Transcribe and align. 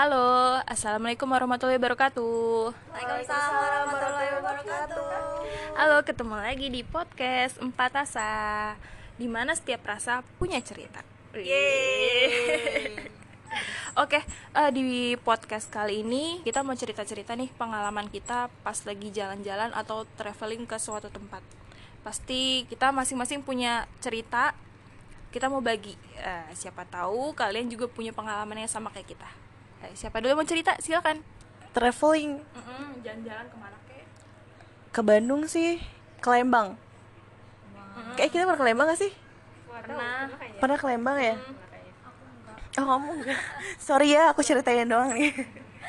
Halo, 0.00 0.56
Assalamualaikum 0.64 1.28
warahmatullahi 1.28 1.76
wabarakatuh. 1.76 2.72
Waalaikumsalam 2.72 3.52
warahmatullahi 3.52 4.30
wabarakatuh. 4.32 5.04
Halo, 5.76 5.96
ketemu 6.08 6.40
lagi 6.40 6.66
di 6.72 6.80
podcast 6.88 7.60
Empat 7.60 8.08
Asa 8.08 8.32
Di 9.20 9.28
mana 9.28 9.52
setiap 9.52 9.84
rasa 9.84 10.24
punya 10.40 10.56
cerita. 10.64 11.04
Yeay. 11.36 12.96
Oke, 14.00 14.24
eh, 14.56 14.70
di 14.72 15.20
podcast 15.20 15.68
kali 15.68 16.00
ini 16.00 16.40
kita 16.48 16.64
mau 16.64 16.72
cerita-cerita 16.72 17.36
nih 17.36 17.52
pengalaman 17.60 18.08
kita 18.08 18.48
pas 18.64 18.80
lagi 18.88 19.12
jalan-jalan 19.12 19.68
atau 19.76 20.08
traveling 20.16 20.64
ke 20.64 20.80
suatu 20.80 21.12
tempat. 21.12 21.44
Pasti 22.00 22.64
kita 22.72 22.88
masing-masing 22.88 23.44
punya 23.44 23.84
cerita 24.00 24.56
Kita 25.28 25.52
mau 25.52 25.60
bagi. 25.60 25.92
Eh, 26.16 26.56
Siapa 26.56 26.88
tahu 26.88 27.36
kalian 27.36 27.68
juga 27.68 27.84
punya 27.84 28.16
pengalaman 28.16 28.64
yang 28.64 28.72
sama 28.72 28.88
kayak 28.88 29.12
kita 29.12 29.49
Siapa 29.90 30.20
dulu 30.20 30.28
yang 30.30 30.40
mau 30.40 30.48
cerita? 30.48 30.72
Silakan 30.78 31.20
Traveling 31.70 32.40
Mm-mm, 32.40 32.86
Jalan-jalan 33.00 33.46
ke 33.46 33.56
mana 33.56 33.76
kek? 33.86 34.04
ke 34.90 35.00
Bandung 35.00 35.42
sih, 35.46 35.78
ke 36.18 36.28
Lembang. 36.28 36.74
Kayak 38.18 38.30
kita 38.34 38.42
pernah 38.42 38.58
ke 38.58 38.66
Lembang 38.66 38.86
gak 38.90 39.00
sih? 39.00 39.12
Pernah 39.70 40.26
Pernah 40.58 40.76
ke 40.76 40.86
Lembang 40.86 41.18
ya? 41.18 41.36
Oh 42.78 42.86
kamu 42.86 43.08
enggak? 43.22 43.40
Sorry 43.86 44.14
ya, 44.14 44.30
aku 44.30 44.42
ceritain 44.42 44.86
doang 44.86 45.14
nih. 45.14 45.30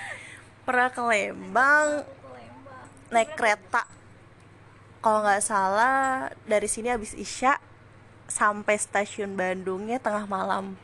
Pernah 0.65 0.89
ke 0.93 1.01
Lembang 1.01 2.05
naik 3.09 3.33
kereta. 3.35 3.83
Kalau 5.01 5.25
nggak 5.25 5.41
salah 5.41 6.29
dari 6.45 6.69
sini 6.69 6.93
habis 6.93 7.17
Isya 7.17 7.57
sampai 8.29 8.77
stasiun 8.77 9.33
Bandungnya 9.33 9.97
tengah 9.97 10.29
malam. 10.29 10.77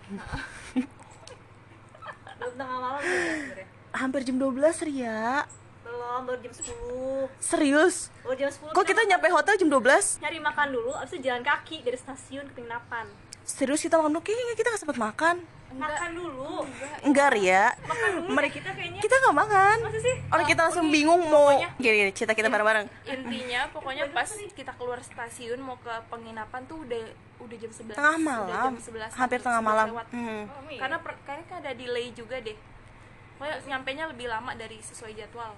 Tengah 2.57 2.77
malam 2.81 3.01
sebenarnya. 3.05 3.67
Hampir 3.93 4.21
jam 4.25 4.35
12 4.41 4.87
Ria. 4.89 5.45
Belum, 5.85 6.21
baru 6.25 6.37
jam 6.41 6.53
10. 6.57 7.29
Serius? 7.37 8.09
Oh, 8.25 8.33
jam 8.33 8.49
10. 8.49 8.73
Kok 8.73 8.85
kita 8.85 9.01
nyampe 9.05 9.29
hotel 9.29 9.55
jam 9.61 9.69
12? 9.69 10.25
nyari 10.25 10.39
makan 10.41 10.67
dulu, 10.73 10.91
abis 10.97 11.15
itu 11.15 11.29
jalan 11.29 11.45
kaki 11.45 11.85
dari 11.85 11.95
stasiun 11.95 12.49
ke 12.49 12.53
penginapan. 12.57 13.05
Serius 13.47 13.79
kita 13.85 13.95
makan 14.01 14.17
dulu? 14.17 14.25
Kayaknya 14.25 14.55
kita 14.57 14.67
gak 14.73 14.81
sempet 14.81 14.97
makan 14.99 15.56
Makan 15.67 16.09
dulu. 16.11 16.63
Enggak 17.03 17.35
Ria. 17.35 17.75
Mereka 18.23 18.53
kita 18.55 18.71
kayaknya. 18.71 18.99
Kita 18.99 19.15
gak 19.19 19.35
makan. 19.35 19.77
Masa 19.83 19.99
sih? 19.99 20.15
Orang 20.27 20.45
kita 20.45 20.61
langsung 20.63 20.87
bingung 20.87 21.21
mau 21.23 21.51
Gini, 21.75 21.95
gini 21.99 22.11
cerita 22.11 22.31
kita 22.31 22.47
bareng-bareng. 22.47 22.87
intinya 23.05 23.67
pokoknya 23.69 24.07
pas 24.09 24.25
kita 24.31 24.71
keluar 24.73 24.99
stasiun 24.99 25.59
mau 25.59 25.75
ke 25.77 25.91
penginapan 26.07 26.63
tuh 26.65 26.81
udah 26.81 27.03
udah 27.37 27.57
jam 27.57 27.69
11 27.69 27.93
Tengah 27.93 28.15
udah 28.15 28.23
malam. 28.23 28.71
jam 28.73 28.79
11 28.79 29.11
Hampir 29.13 29.39
tengah 29.39 29.61
11 29.61 29.67
malam. 29.67 29.87
lewat. 29.91 30.07
Hmm. 30.09 30.43
karena 30.73 30.97
per, 30.97 31.13
kayaknya 31.23 31.55
ada 31.57 31.71
delay 31.73 32.07
juga 32.11 32.37
deh. 32.39 32.57
Pokoknya 33.37 33.55
nyampe 33.67 33.89
nya 33.91 34.05
lebih 34.07 34.27
lama 34.27 34.51
dari 34.53 34.77
sesuai 34.79 35.13
jadwal. 35.13 35.53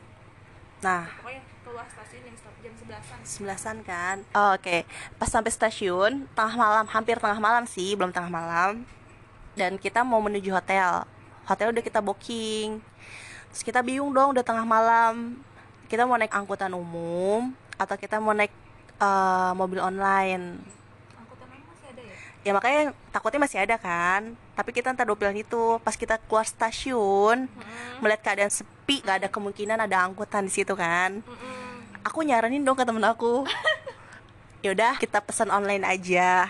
Nah. 0.80 1.06
Pokoknya 1.20 1.44
keluar 1.62 1.86
stasiun 1.88 2.24
jam 2.60 2.74
11an 2.74 3.20
sebelasan 3.22 3.78
kan? 3.84 4.24
Oh, 4.32 4.56
Oke. 4.56 4.88
Pas 5.16 5.28
sampai 5.28 5.52
stasiun 5.52 6.24
Tengah 6.32 6.56
malam 6.56 6.86
Hampir 6.88 7.20
tengah 7.20 7.36
malam 7.38 7.64
sih 7.64 7.94
Belum 7.94 8.10
tengah 8.10 8.28
malam 8.28 8.84
Dan 9.60 9.76
kita 9.76 10.08
mau 10.08 10.24
menuju 10.24 10.56
hotel. 10.56 11.04
Hotel 11.44 11.76
udah 11.76 11.84
kita 11.84 12.00
booking. 12.00 12.80
Terus 13.52 13.64
kita 13.68 13.84
bingung 13.84 14.16
dong 14.16 14.32
Udah 14.32 14.40
tengah 14.48 14.64
malam. 14.64 15.36
Kita 15.92 16.08
mau 16.08 16.16
naik 16.16 16.32
angkutan 16.32 16.72
umum 16.72 17.52
Atau 17.76 18.00
kita 18.00 18.24
mau 18.24 18.32
naik 18.32 18.56
eh, 19.04 19.52
mobil 19.60 19.84
online? 19.84 20.64
Angkutan 21.20 21.48
umum 21.52 21.68
masih 21.68 21.88
ada 21.92 22.02
ya? 22.08 22.16
Ya 22.40 22.52
makanya 22.56 22.82
takutnya 23.12 23.42
masih 23.44 23.60
ada 23.60 23.76
kan. 23.76 24.32
Tapi 24.56 24.70
kita 24.72 24.96
ntar 24.96 25.04
dua 25.04 25.20
pilihan 25.20 25.44
itu 25.44 25.76
Pas 25.84 26.00
kita 26.00 26.16
keluar 26.24 26.48
stasiun 26.48 27.52
Melihat 28.00 28.22
keadaan 28.24 28.54
sepi 28.54 29.04
Gak 29.04 29.26
ada 29.26 29.28
kemungkinan 29.28 29.76
ada 29.76 30.08
angkutan 30.08 30.48
di 30.48 30.54
situ 30.56 30.72
kan. 30.72 31.20
Aku 32.08 32.24
nyaranin 32.24 32.64
dong 32.64 32.80
ke 32.80 32.88
temen 32.88 33.04
aku. 33.04 33.44
Yaudah 34.66 34.96
kita 34.96 35.20
pesan 35.20 35.52
online 35.52 35.84
aja. 35.84 36.48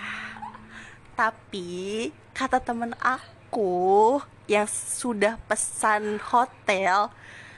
Tapi 1.18 2.14
Kata 2.40 2.64
temen 2.64 2.96
aku 3.04 4.16
Yang 4.48 4.72
sudah 5.04 5.36
pesan 5.52 6.24
hotel 6.24 7.12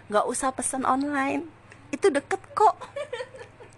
Gak 0.10 0.26
usah 0.26 0.50
pesan 0.50 0.90
online 0.90 1.46
Itu 1.94 2.10
deket 2.10 2.42
kok 2.58 2.82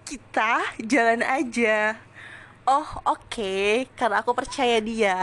Kita 0.08 0.63
jalan 0.80 1.19
aja 1.19 2.00
Oh 2.63 2.88
oke, 3.03 3.84
karena 4.00 4.24
aku 4.24 4.31
percaya 4.31 4.80
dia 4.80 5.19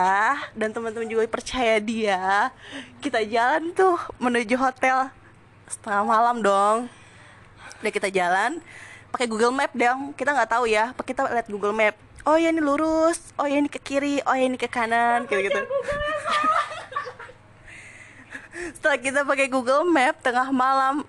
dan 0.52 0.76
teman-teman 0.76 1.08
juga 1.08 1.24
percaya 1.24 1.80
dia, 1.80 2.52
kita 3.00 3.24
jalan 3.24 3.72
tuh 3.72 3.96
menuju 4.20 4.60
hotel 4.60 5.08
setengah 5.64 6.04
malam 6.04 6.44
dong. 6.44 6.92
Udah 7.80 7.92
kita 7.96 8.12
jalan, 8.12 8.60
pakai 9.08 9.24
Google 9.24 9.56
Map 9.56 9.72
dong. 9.72 10.12
Kita 10.20 10.36
nggak 10.36 10.52
tahu 10.52 10.68
ya, 10.68 10.92
kita 10.92 11.32
lihat 11.32 11.48
Google 11.48 11.72
Map. 11.72 11.96
Oh 12.28 12.36
ya 12.36 12.52
ini 12.52 12.60
lurus, 12.60 13.32
oh 13.40 13.48
ya 13.48 13.56
ini 13.56 13.72
ke 13.72 13.80
kiri, 13.80 14.20
oh 14.28 14.36
ya 14.36 14.44
ini 14.44 14.60
ke 14.60 14.68
kanan, 14.68 15.24
gitu 15.24 15.40
gitu. 15.40 15.56
Setelah 18.76 18.98
kita 19.00 19.20
pakai 19.24 19.48
Google 19.48 19.88
Map 19.88 20.20
tengah 20.20 20.52
malam, 20.52 21.08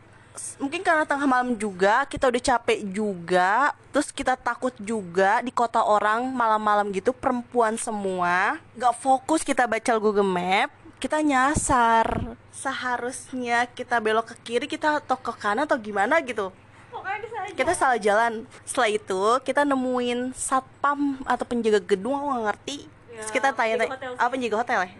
mungkin 0.55 0.79
karena 0.79 1.03
tengah 1.03 1.27
malam 1.27 1.59
juga 1.59 2.07
kita 2.07 2.31
udah 2.31 2.39
capek 2.39 2.79
juga, 2.95 3.75
terus 3.91 4.07
kita 4.15 4.39
takut 4.39 4.71
juga 4.79 5.43
di 5.43 5.51
kota 5.51 5.83
orang 5.83 6.31
malam-malam 6.31 6.95
gitu 6.95 7.11
perempuan 7.11 7.75
semua, 7.75 8.55
nggak 8.79 8.95
fokus 9.03 9.43
kita 9.43 9.67
baca 9.67 9.91
Google 9.99 10.31
Map, 10.31 10.71
kita 11.03 11.19
nyasar. 11.19 12.39
Seharusnya 12.55 13.67
kita 13.67 13.99
belok 13.99 14.31
ke 14.31 14.35
kiri, 14.47 14.67
kita 14.71 15.03
atau 15.03 15.19
ke 15.19 15.35
kanan 15.35 15.67
atau 15.67 15.75
gimana 15.75 16.23
gitu 16.23 16.55
Pokoknya 17.01 17.27
sana 17.27 17.41
aja. 17.43 17.55
kita 17.55 17.73
salah 17.73 17.97
jalan 17.97 18.33
setelah 18.61 18.89
itu 18.91 19.21
kita 19.41 19.61
nemuin 19.63 20.19
satpam 20.31 20.99
atau 21.23 21.43
penjaga 21.43 21.81
gedung 21.81 22.13
aku 22.13 22.27
nggak 22.29 22.45
ngerti 22.47 22.77
Ya, 23.11 23.19
Terus 23.19 23.31
kita 23.33 23.49
tanya 23.51 23.75
sih. 23.75 23.89
apa 23.91 24.29
penjaga 24.29 24.55
hotel 24.57 24.79
ya 24.81 24.91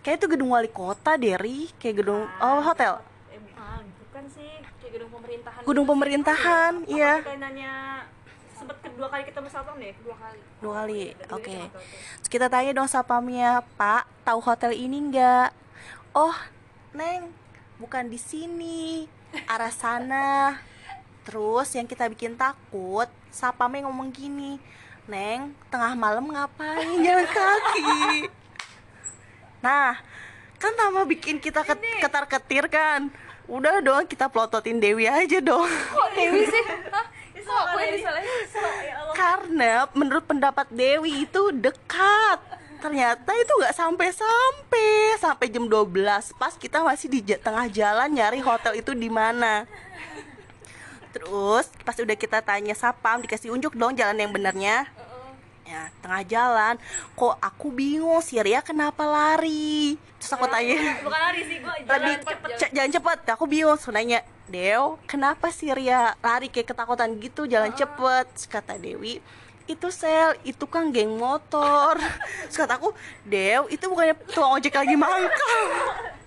kayak 0.00 0.16
itu 0.16 0.26
gedung 0.26 0.50
wali 0.50 0.66
kota 0.66 1.14
Derry 1.14 1.70
kayak 1.76 1.96
gedung 1.96 2.26
oh 2.34 2.60
hotel 2.60 2.98
Eh, 3.30 3.38
ah, 3.54 3.78
bukan 3.78 4.24
sih. 4.28 4.50
kayak 4.76 4.92
gedung 4.92 5.10
pemerintahan 5.12 5.60
gedung 5.62 5.72
gitu 5.78 5.86
sih. 5.86 5.92
pemerintahan 5.94 6.72
iya 6.88 7.12
Kita 7.20 7.36
nanya 7.38 7.72
sempet 8.52 8.76
kedua 8.80 9.06
kali 9.06 9.22
ketemu 9.22 9.48
satpam 9.48 9.76
deh. 9.76 9.94
dua 9.96 10.16
kali 10.16 10.38
dua 10.58 10.72
kali 10.74 11.00
Dua 11.14 11.32
oke 11.32 11.46
ketemu. 11.46 11.78
Terus 12.16 12.28
kita 12.28 12.46
tanya 12.48 12.70
dong 12.72 12.90
satpamnya 12.90 13.50
pak 13.76 14.02
tahu 14.24 14.40
hotel 14.40 14.72
ini 14.72 14.98
nggak 15.08 15.48
oh 16.12 16.34
neng 16.92 17.30
bukan 17.76 18.06
di 18.06 18.16
sini 18.16 19.06
arah 19.46 19.70
sana 19.70 20.58
terus 21.24 21.72
yang 21.72 21.84
kita 21.84 22.06
bikin 22.06 22.36
takut 22.36 23.08
satpamnya 23.28 23.88
ngomong 23.88 24.12
gini 24.12 24.60
neng 25.04 25.52
tengah 25.68 25.92
malam 25.92 26.28
ngapain? 26.28 27.00
Jalan 27.04 27.26
kaki. 27.26 28.28
Nah 29.60 29.96
kan 30.56 30.72
tambah 30.72 31.04
bikin 31.04 31.36
kita 31.40 31.60
ketar 32.00 32.24
ketir 32.24 32.68
kan? 32.68 33.08
Udah 33.44 33.84
dong 33.84 34.08
kita 34.08 34.32
plototin 34.32 34.80
Dewi 34.80 35.04
aja 35.04 35.36
dong. 35.40 35.68
Kok 35.68 36.08
Dewi 36.16 36.48
sih? 36.48 36.64
Hah? 36.88 37.06
Kok 37.44 37.76
yang 37.76 37.92
disalahin 37.92 38.28
So, 38.48 38.56
ya? 38.56 38.94
Allah. 39.04 39.12
karena 39.14 39.72
menurut 39.92 40.24
pendapat 40.24 40.64
Dewi 40.72 41.28
itu 41.28 41.52
dekat. 41.52 42.40
Ternyata 42.80 43.30
itu 43.36 43.52
nggak 43.60 43.76
sampai-sampai. 43.76 45.20
Sampai 45.20 45.52
jam 45.52 45.68
12 45.68 46.40
pas 46.40 46.56
kita 46.56 46.80
masih 46.80 47.12
di 47.12 47.20
tengah 47.36 47.68
jalan 47.68 48.08
nyari 48.08 48.40
hotel 48.40 48.80
itu 48.80 48.96
di 48.96 49.12
mana 49.12 49.68
terus 51.14 51.70
pas 51.80 51.94
udah 51.94 52.18
kita 52.18 52.42
tanya 52.42 52.74
sapam 52.74 53.22
dikasih 53.22 53.54
unjuk 53.54 53.72
dong 53.72 53.94
jalan 53.94 54.18
yang 54.18 54.34
benernya 54.34 54.90
ya 55.64 55.88
tengah 56.04 56.22
jalan. 56.28 56.74
Kok 57.14 57.40
aku 57.40 57.72
bingung 57.72 58.20
si 58.20 58.36
Ria 58.36 58.60
kenapa 58.60 59.00
lari? 59.00 59.96
Terus 60.20 60.36
aku 60.36 60.44
tanya. 60.44 60.76
Bukan 61.00 61.16
lari 61.16 61.40
sih, 61.40 61.56
gua 61.64 61.72
jalan 61.72 61.88
Lebih 61.88 62.14
cepet. 62.20 62.48
ce- 62.60 62.72
jalan 62.76 62.90
cepet. 62.92 63.18
Aku 63.32 63.44
bingung 63.48 63.80
so 63.80 63.88
nanya 63.88 64.20
Dew 64.44 65.00
kenapa 65.08 65.48
sih 65.48 65.72
Ria 65.72 66.12
lari 66.20 66.52
kayak 66.52 66.68
ketakutan 66.68 67.16
gitu 67.16 67.48
jalan 67.48 67.72
cepet? 67.72 68.28
Terus 68.36 68.44
kata 68.44 68.76
Dewi 68.76 69.24
itu 69.64 69.88
sel 69.88 70.36
itu 70.44 70.68
kan 70.68 70.92
geng 70.92 71.16
motor. 71.16 71.96
Terus 72.52 72.58
kata 72.60 72.76
aku 72.76 72.92
Dew 73.24 73.64
itu 73.72 73.84
bukannya 73.88 74.20
tukang 74.28 74.52
ojek 74.52 74.76
lagi 74.76 75.00
mangkal 75.00 75.60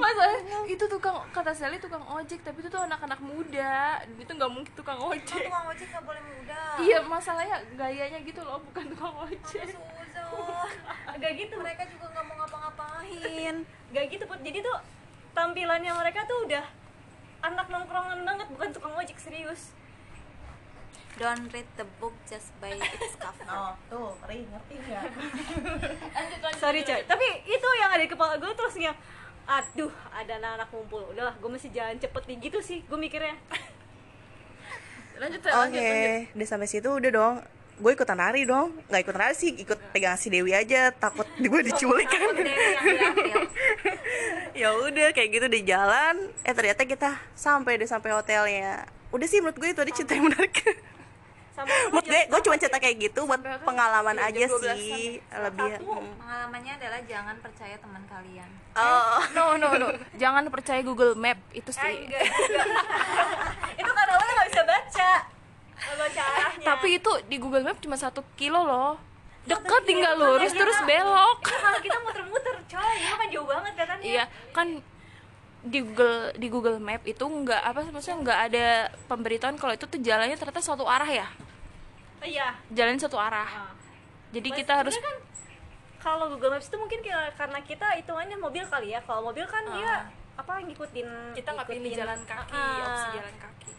masa 0.00 0.24
itu 0.68 0.84
tukang 0.86 1.16
kata 1.34 1.52
Sally 1.52 1.76
tukang 1.82 2.04
ojek 2.04 2.40
tapi 2.40 2.62
itu 2.62 2.68
tuh 2.68 2.82
anak-anak 2.84 3.20
muda. 3.20 4.00
Itu 4.16 4.32
nggak 4.32 4.50
mungkin 4.52 4.72
tukang 4.76 5.00
ojek. 5.00 5.48
tukang 5.50 5.66
ojek 5.68 5.86
nggak 5.90 6.04
boleh 6.04 6.22
muda. 6.22 6.62
Iya 6.80 6.98
masalahnya 7.04 7.56
gayanya 7.74 8.18
gitu 8.22 8.40
loh 8.44 8.60
bukan 8.70 8.84
tukang 8.94 9.14
ojek. 9.28 9.68
Suzon 9.68 10.68
Gak 11.20 11.32
gitu. 11.36 11.54
mereka 11.60 11.84
juga 11.84 12.06
nggak 12.16 12.24
mau 12.24 12.36
ngapa-ngapain. 12.44 13.54
Gak 13.92 14.04
gitu, 14.08 14.24
Put. 14.24 14.40
Jadi 14.40 14.58
tuh 14.64 14.76
tampilannya 15.36 15.92
mereka 15.92 16.24
tuh 16.24 16.48
udah 16.48 16.64
anak 17.40 17.66
nongkrongan 17.68 18.20
banget, 18.24 18.46
bukan 18.52 18.68
tukang 18.72 18.94
ojek 18.96 19.16
serius. 19.20 19.76
don't 21.20 21.52
read 21.52 21.68
the 21.76 21.84
book 22.00 22.16
just 22.24 22.48
by 22.64 22.72
its 22.72 23.16
cover. 23.20 23.44
Oh 23.52 23.76
tuh 23.92 24.16
Ri 24.24 24.46
ngerti 24.46 24.74
nggak? 24.80 25.04
Sorry 26.62 26.80
coy, 26.80 27.02
tapi 27.04 27.26
itu 27.44 27.68
yang 27.82 27.90
ada 27.92 28.00
di 28.00 28.08
kepala 28.08 28.40
gue 28.40 28.48
terus 28.56 28.78
yang 28.80 28.96
aduh 29.50 29.90
ada 30.14 30.38
anak-anak 30.38 30.68
ngumpul 30.70 31.02
udahlah 31.10 31.34
gue 31.34 31.50
mesti 31.50 31.74
jalan 31.74 31.98
cepet 31.98 32.22
nih 32.30 32.36
gitu 32.46 32.58
sih 32.62 32.86
gue 32.86 32.98
mikirnya 32.98 33.34
lanjut 35.20 35.40
Oke, 35.42 35.52
lanjut 35.52 36.32
udah 36.32 36.46
sampai 36.48 36.64
situ 36.64 36.88
udah 36.88 37.10
dong. 37.12 37.34
Gue 37.76 37.92
ikutan 37.92 38.16
nari 38.16 38.48
dong. 38.48 38.72
Nggak 38.88 39.04
ikut 39.04 39.16
nari 39.20 39.34
sih, 39.36 39.52
ikut 39.52 39.76
pegang 39.92 40.16
si 40.16 40.32
Dewi 40.32 40.56
aja. 40.56 40.88
Takut 40.96 41.28
gue 41.44 41.60
diculik 41.60 42.08
kan. 42.08 42.40
Dewi 42.40 42.48
yang 42.48 42.84
diambil 42.96 43.44
ya 44.56 44.68
udah 44.76 45.08
kayak 45.12 45.28
gitu 45.28 45.46
di 45.52 45.60
jalan. 45.68 46.32
Eh 46.40 46.56
ternyata 46.56 46.88
kita 46.88 47.20
sampai 47.36 47.76
deh 47.76 47.84
sampai 47.84 48.16
hotelnya. 48.16 48.88
Udah 49.12 49.26
sih 49.28 49.44
menurut 49.44 49.60
gue 49.60 49.68
itu 49.76 49.80
ada 49.84 49.92
cerita 49.92 50.16
yang 50.16 50.32
menarik. 50.32 50.56
menurut 51.62 52.04
gue, 52.04 52.20
gue 52.26 52.40
cuma 52.40 52.56
cerita 52.56 52.78
kayak 52.78 52.96
gitu 53.00 53.20
buat 53.22 53.36
Sampai 53.36 53.52
apa? 53.52 53.64
pengalaman 53.64 54.16
Iya, 54.16 54.26
aja 54.26 54.38
jam 54.38 54.50
12-an 54.50 54.76
sih. 54.76 55.08
ya. 55.20 55.38
Lebih. 55.40 55.70
Satu. 55.72 55.84
hmm. 55.90 56.14
pengalamannya 56.16 56.72
adalah 56.76 57.00
jangan 57.04 57.36
percaya 57.38 57.76
teman 57.76 58.02
kalian 58.06 58.50
Oh, 58.72 59.18
no 59.30 59.44
no 59.56 59.68
no 59.74 59.88
jangan 60.14 60.46
percaya 60.46 60.80
Google 60.80 61.14
Map 61.14 61.36
itu 61.50 61.66
Eh, 61.66 61.74
sih 61.74 61.94
enggak 62.00 62.22
juga. 62.22 62.60
itu 63.80 63.90
karena 63.90 64.12
lo 64.14 64.24
nggak 64.24 64.48
bisa 64.48 64.62
baca 64.62 65.10
baca 65.90 66.22
arahnya 66.22 66.64
tapi 66.64 66.88
itu 66.94 67.10
di 67.26 67.36
Google 67.36 67.62
Map 67.62 67.78
cuma 67.78 67.96
satu 67.96 68.22
kilo 68.34 68.60
loh 68.60 68.94
dekat 69.42 69.82
tinggal 69.82 70.14
lurus 70.14 70.52
terus 70.52 70.76
belok 70.82 71.38
itu 71.40 71.56
kalau 71.56 71.80
kita 71.80 71.98
muter-muter 71.98 72.56
coy 72.62 72.94
itu 72.94 73.14
kan 73.16 73.28
jauh 73.28 73.46
banget 73.48 73.72
katanya 73.74 74.04
iya 74.04 74.24
kan 74.50 74.68
di 75.60 75.78
Google 75.78 76.16
di 76.34 76.46
Google 76.46 76.78
Map 76.78 77.02
itu 77.04 77.20
nggak 77.20 77.60
apa 77.62 77.80
maksudnya 77.86 78.18
nggak 78.22 78.38
ada 78.46 78.66
pemberitahuan 79.06 79.56
kalau 79.56 79.72
itu 79.72 79.84
tuh 79.84 79.98
jalannya 79.98 80.32
ternyata 80.34 80.62
satu 80.62 80.84
arah 80.86 81.08
ya 81.08 81.26
iya. 82.22 82.48
Jalan 82.68 82.96
satu 82.96 83.16
arah. 83.16 83.46
Ah. 83.46 83.72
jadi 84.30 84.46
Mas, 84.46 84.56
kita 84.56 84.72
harus 84.76 84.94
kan 84.94 85.16
kalau 85.98 86.30
Google 86.30 86.54
Maps 86.54 86.66
itu 86.66 86.76
mungkin 86.76 87.00
kira- 87.00 87.34
karena 87.34 87.58
kita 87.60 87.86
hitungannya 87.94 88.36
mobil 88.36 88.64
kali 88.64 88.90
ya. 88.90 89.00
Kalau 89.00 89.20
mobil 89.22 89.44
kan 89.44 89.64
dia 89.70 90.06
apa 90.32 90.56
ngikutin 90.58 91.08
kita 91.34 91.48
nggak 91.50 91.66
pilih 91.66 91.80
ngikutin- 91.82 92.00
jalan 92.00 92.20
kaki 92.22 92.54
Ah. 92.54 92.86
opsi 92.86 93.08
jalan 93.12 93.34
kaki 93.36 93.70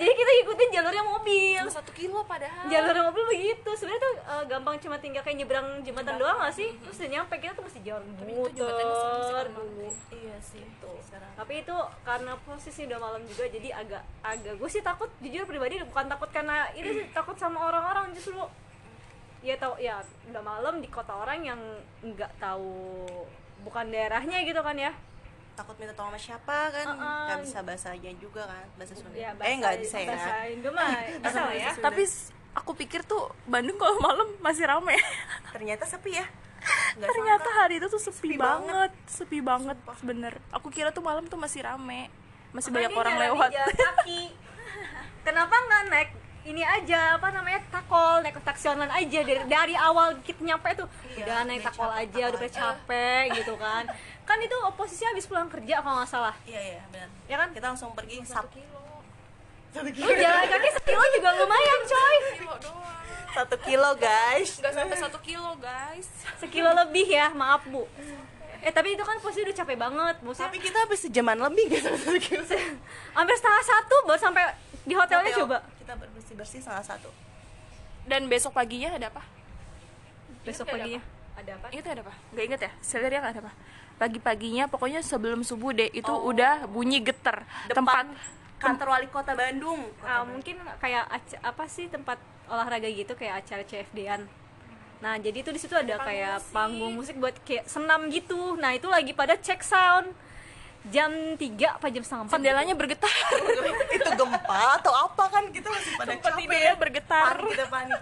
jadi 0.00 0.12
kita 0.12 0.32
ikutin 0.44 0.68
jalurnya 0.72 1.04
mobil. 1.04 1.62
Cuma 1.64 1.74
satu 1.74 1.92
kilo 1.92 2.20
padahal. 2.24 2.64
Jalur 2.68 2.96
mobil 3.10 3.24
begitu. 3.36 3.70
Sebenarnya 3.76 4.02
tuh 4.02 4.14
eh, 4.20 4.44
gampang 4.48 4.76
cuma 4.80 4.96
tinggal 4.98 5.22
kayak 5.22 5.38
nyebrang 5.42 5.68
jembatan 5.84 6.14
doang 6.16 6.38
gak 6.40 6.54
sih? 6.54 6.68
Terus 6.80 6.96
udah 7.00 7.10
nyampe 7.10 7.34
kita 7.40 7.52
tuh 7.56 7.64
mesti 7.66 7.80
jalan 7.84 8.04
Tapi 8.16 8.32
itu 8.32 8.48
sekarang 8.56 8.86
masih 8.90 9.52
dulu. 9.56 9.88
Iya 10.10 10.36
sih 10.40 10.62
itu 10.64 10.90
sekarang. 11.08 11.30
Tapi 11.36 11.52
itu 11.64 11.76
karena 12.06 12.32
posisi 12.44 12.80
udah 12.86 12.98
malam 13.00 13.22
juga 13.26 13.44
jadi 13.48 13.68
agak 13.74 14.02
agak 14.22 14.54
gue 14.56 14.68
sih 14.70 14.82
takut 14.84 15.10
jujur 15.20 15.44
pribadi 15.44 15.80
bukan 15.84 16.06
takut 16.08 16.28
karena 16.30 16.68
itu 16.76 16.90
sih 17.02 17.06
takut 17.12 17.36
sama 17.36 17.60
orang-orang 17.60 18.12
justru. 18.16 18.38
Ya 19.40 19.56
tau 19.56 19.80
ya 19.80 20.04
udah 20.28 20.42
malam 20.44 20.84
di 20.84 20.88
kota 20.92 21.16
orang 21.16 21.40
yang 21.40 21.60
nggak 22.04 22.36
tahu 22.36 23.08
bukan 23.64 23.92
daerahnya 23.92 24.40
gitu 24.44 24.60
kan 24.64 24.76
ya 24.76 24.92
takut 25.60 25.76
minta 25.76 25.92
tolong 25.92 26.16
sama 26.16 26.20
siapa 26.20 26.56
kan? 26.72 26.86
Uh-uh. 26.88 27.24
nggak 27.28 27.38
bisa 27.44 27.58
bahasanya 27.60 28.12
juga 28.16 28.42
kan 28.48 28.66
bahasa 28.80 28.94
Sunda. 28.96 29.16
Ya 29.16 29.30
eh 29.36 29.54
nggak 29.60 29.76
bisa 29.84 29.96
ya? 30.00 30.08
bahasa 30.08 30.30
Indo 30.48 30.70
mah 30.72 30.88
bisa 31.20 31.40
lah 31.44 31.54
ya. 31.54 31.70
Tapi 31.76 32.02
aku 32.56 32.70
pikir 32.80 33.00
tuh 33.04 33.22
Bandung 33.44 33.76
kalau 33.76 34.00
malam 34.00 34.28
masih 34.40 34.64
rame. 34.64 34.96
Ternyata 35.52 35.84
sepi 35.84 36.16
ya? 36.16 36.26
Nggak 36.96 37.08
ternyata 37.08 37.48
sangka. 37.48 37.60
hari 37.60 37.74
itu 37.80 37.86
tuh 37.88 38.00
sepi, 38.00 38.16
Sepi 38.16 38.36
banget. 38.36 38.90
sepi 39.04 39.38
banget 39.44 39.76
bener. 40.00 40.32
Aku 40.56 40.72
kira 40.72 40.88
tuh 40.92 41.04
malam 41.04 41.28
tuh 41.28 41.36
masih 41.36 41.60
rame 41.60 42.08
masih 42.50 42.74
banyak 42.74 42.90
Makanya 42.90 43.02
orang 43.06 43.14
jalan 43.14 43.22
di 43.22 43.30
lewat 43.30 43.50
kaki. 43.78 44.22
Kenapa 45.26 45.54
nggak 45.54 45.82
naik 45.86 46.10
ini 46.40 46.62
aja 46.64 47.20
apa 47.20 47.28
namanya 47.36 47.60
takol 47.68 48.24
naik 48.24 48.40
taksi 48.40 48.72
online 48.72 48.88
aja 48.96 49.18
dari 49.20 49.40
dari 49.44 49.74
awal 49.76 50.16
kita 50.24 50.40
nyampe 50.40 50.72
tuh 50.72 50.88
Iya, 51.12 51.28
udah 51.28 51.38
naik 51.44 51.62
takol 51.68 51.90
capek, 51.92 52.00
aja 52.00 52.22
udah 52.32 52.50
capek 52.50 53.22
gitu 53.36 53.54
kan 53.60 53.84
kan 54.30 54.38
itu 54.38 54.56
oposisi 54.62 55.02
habis 55.02 55.26
pulang 55.26 55.50
kerja 55.50 55.82
kalau 55.82 55.98
nggak 55.98 56.10
salah. 56.10 56.34
Iya 56.46 56.60
iya 56.62 56.82
benar. 56.94 57.10
Ya 57.26 57.36
kan? 57.42 57.48
Kita 57.50 57.66
langsung 57.74 57.90
pergi 57.98 58.22
satu 58.22 58.46
kilo. 58.54 58.78
Satu 59.70 59.86
lu 59.86 60.12
jalan 60.18 60.44
kaki 60.46 60.68
sekilo 60.78 61.04
juga 61.18 61.30
lumayan 61.34 61.80
coy. 61.86 62.16
kilo 62.38 62.54
doang. 62.62 63.02
Satu 63.30 63.56
kilo 63.62 63.90
guys. 63.98 64.50
Nggak 64.62 64.72
sampai 64.74 64.96
satu 64.98 65.18
kilo 65.22 65.50
guys. 65.58 66.06
Sekilo 66.38 66.70
lebih 66.70 67.06
ya 67.10 67.34
maaf 67.34 67.66
bu. 67.66 67.86
Eh 68.60 68.70
tapi 68.70 68.94
itu 68.94 69.02
kan 69.02 69.18
posisi 69.18 69.42
udah 69.46 69.56
capek 69.56 69.76
banget 69.80 70.16
maksudnya 70.20 70.52
tapi 70.52 70.58
kita 70.60 70.78
habis 70.84 71.00
sejaman 71.00 71.38
lebih 71.50 71.66
gitu 71.70 71.90
satu 71.90 72.18
kilo? 72.22 72.44
Hampir 73.16 73.34
setengah 73.34 73.64
satu 73.66 73.96
baru 74.06 74.20
sampai 74.20 74.44
di 74.86 74.94
hotelnya 74.94 75.32
Hotel. 75.34 75.42
coba. 75.42 75.58
Kita 75.80 75.92
bersih 75.98 76.34
bersih 76.38 76.60
salah 76.62 76.84
satu. 76.86 77.10
Dan 78.06 78.30
besok 78.30 78.54
paginya 78.54 78.94
ada 78.94 79.10
apa? 79.10 79.22
Besok 80.46 80.70
paginya 80.70 81.02
ada 81.34 81.50
apa? 81.56 81.66
Itu 81.70 81.86
ada 81.86 82.02
apa 82.02 82.14
nggak 82.30 82.44
inget 82.44 82.60
ya? 82.62 82.72
Selir 82.80 83.12
yang 83.12 83.24
ada 83.24 83.38
apa 83.38 83.52
pagi-paginya 83.96 84.64
pokoknya 84.64 85.04
sebelum 85.04 85.44
subuh 85.44 85.76
deh 85.76 85.92
itu 85.92 86.08
Oh. 86.08 86.32
udah 86.32 86.64
bunyi 86.64 87.04
getar 87.04 87.44
depan 87.68 87.84
tempat 87.84 88.06
kantor 88.56 88.86
wali 88.90 89.08
kota 89.08 89.32
Bandung. 89.32 89.88
Ah, 90.00 90.24
mungkin 90.24 90.56
kayak 90.80 91.04
apa 91.40 91.64
sih 91.64 91.88
tempat 91.88 92.16
olahraga 92.44 92.88
gitu 92.88 93.12
kayak 93.12 93.44
acara 93.44 93.64
CFD-an. 93.64 94.24
Nah, 95.00 95.16
jadi 95.16 95.40
itu 95.40 95.48
di 95.48 95.56
situ 95.56 95.72
ada 95.72 95.96
kayak 95.96 96.44
panggung 96.52 96.92
musik 96.92 97.16
buat 97.16 97.32
kayak 97.40 97.64
senam 97.64 98.12
gitu. 98.12 98.60
Nah, 98.60 98.76
itu 98.76 98.84
lagi 98.84 99.16
pada 99.16 99.32
check 99.40 99.64
sound. 99.64 100.12
Jam 100.88 101.12
3 101.36 101.76
apa 101.76 101.88
jam 101.88 102.00
setengah 102.00 102.24
4 102.24 102.36
jendelanya 102.36 102.72
bergetar. 102.72 103.12
Itu 103.96 104.10
gempa 104.16 104.80
atau 104.80 104.92
apa 104.96 105.24
kan? 105.28 105.44
Kita 105.52 105.68
masih 105.68 105.92
pada 105.92 106.08
tempat 106.10 106.32
capek. 106.32 106.40
tidurnya 106.40 106.74
bergetar. 106.76 107.34
Panik 107.36 107.52
kita 107.52 107.66
panik 107.68 108.00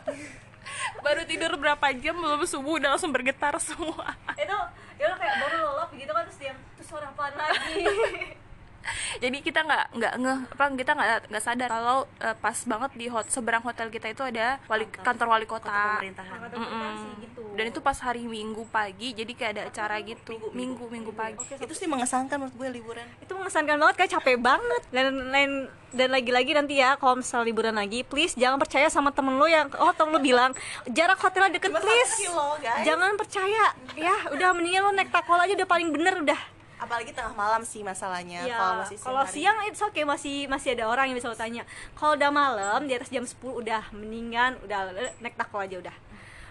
baru 1.02 1.22
tidur 1.24 1.52
berapa 1.56 1.86
jam 1.98 2.14
belum 2.18 2.42
subuh 2.44 2.82
udah 2.82 2.96
langsung 2.96 3.12
bergetar 3.14 3.54
semua. 3.62 4.16
Itu 4.34 4.56
ya 4.98 5.04
udah 5.14 5.18
kayak 5.18 5.36
baru 5.46 5.56
lolop 5.62 5.90
gitu 5.94 6.10
kan 6.10 6.22
terus 6.26 6.38
dia 6.42 6.52
terus 6.74 6.88
suara 6.90 7.06
apaan 7.14 7.34
lagi 7.38 7.86
jadi 9.23 9.37
kita 9.43 9.61
nggak 9.64 9.85
nggak 9.96 10.12
nge 10.20 10.35
apa 10.55 10.64
kita 10.76 10.93
nggak 10.94 11.08
nggak 11.31 11.44
sadar 11.44 11.69
kalau 11.69 11.99
eh, 12.20 12.37
pas 12.38 12.58
banget 12.64 12.90
di 12.96 13.06
hot 13.08 13.26
seberang 13.29 13.62
hotel 13.64 13.88
kita 13.88 14.11
itu 14.12 14.23
ada 14.25 14.58
wali 14.67 14.87
kantor. 14.88 15.26
wali 15.29 15.46
kota, 15.46 15.69
kota 15.69 15.99
pemerintahan. 15.99 16.38
Komunikasi 16.49 17.08
gitu. 17.25 17.43
Dan 17.58 17.64
itu 17.75 17.81
pas 17.82 17.99
hari 18.00 18.23
minggu 18.25 18.62
pagi 18.70 19.12
jadi 19.12 19.32
kayak 19.35 19.52
ada 19.58 19.62
acara 19.69 19.96
gitu. 20.02 20.35
Minggu 20.55 20.87
minggu. 20.88 21.11
Pagi. 21.12 21.43
Itu 21.58 21.75
sih 21.75 21.90
mengesankan 21.90 22.38
menurut 22.38 22.55
gue 22.55 22.69
liburan. 22.79 23.06
Itu 23.19 23.35
mengesankan 23.35 23.76
banget 23.81 23.94
kayak 23.99 24.12
capek 24.20 24.37
banget. 24.38 24.82
Dan 24.94 25.06
lain 25.32 25.52
dan 25.88 26.12
lagi-lagi 26.12 26.52
nanti 26.52 26.79
ya 26.79 27.00
kalau 27.00 27.17
misal 27.17 27.41
liburan 27.49 27.73
lagi 27.73 28.05
please 28.05 28.37
jangan 28.37 28.61
percaya 28.61 28.93
sama 28.93 29.08
temen 29.08 29.41
lo 29.41 29.49
yang 29.49 29.73
oh 29.81 29.88
temen 29.96 30.12
lo 30.12 30.20
bilang 30.20 30.52
jarak 30.84 31.17
hotelnya 31.17 31.56
deket 31.56 31.73
Cuma 31.73 31.81
please. 31.81 32.12
satu 32.12 32.23
kilo, 32.29 32.46
guys. 32.61 32.84
jangan 32.84 33.12
percaya. 33.17 33.64
Ya 33.96 34.14
udah 34.29 34.49
mendingan 34.52 34.82
lo 34.84 34.93
naik 34.93 35.08
takol 35.08 35.41
aja 35.41 35.52
udah 35.56 35.69
paling 35.69 35.88
bener 35.88 36.14
udah 36.20 36.41
apalagi 36.78 37.10
tengah 37.10 37.34
malam 37.34 37.62
sih 37.66 37.82
masalahnya. 37.82 38.46
Ya 38.46 38.56
kalau 38.56 38.74
masih 38.86 38.96
kalau 39.03 39.22
hari. 39.26 39.34
siang 39.34 39.58
itu 39.67 39.79
oke 39.82 40.03
masih 40.06 40.36
masih 40.46 40.79
ada 40.79 40.84
orang 40.86 41.10
yang 41.10 41.19
bisa 41.19 41.29
lo 41.29 41.36
tanya 41.36 41.67
kalau 41.98 42.14
udah 42.14 42.31
malam 42.31 42.86
di 42.86 42.94
atas 42.94 43.10
jam 43.10 43.26
10 43.26 43.34
udah 43.43 43.91
mendingan 43.91 44.56
udah 44.62 44.94
naik 45.19 45.34
takol 45.34 45.60
aja 45.60 45.76
udah. 45.76 45.96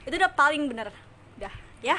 Itu 0.03 0.15
udah 0.19 0.31
paling 0.35 0.67
bener. 0.67 0.91
Udah 1.39 1.53
ya? 1.79 1.97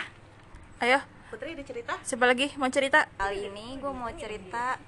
Ayo. 0.79 1.00
Putri 1.29 1.53
ada 1.53 1.64
cerita? 1.64 1.93
Siapa 2.00 2.25
lagi 2.25 2.57
mau 2.57 2.73
cerita? 2.73 3.05
Kali 3.21 3.53
ini 3.53 3.76
gue 3.76 3.93
mau 3.93 4.09
cerita 4.17 4.81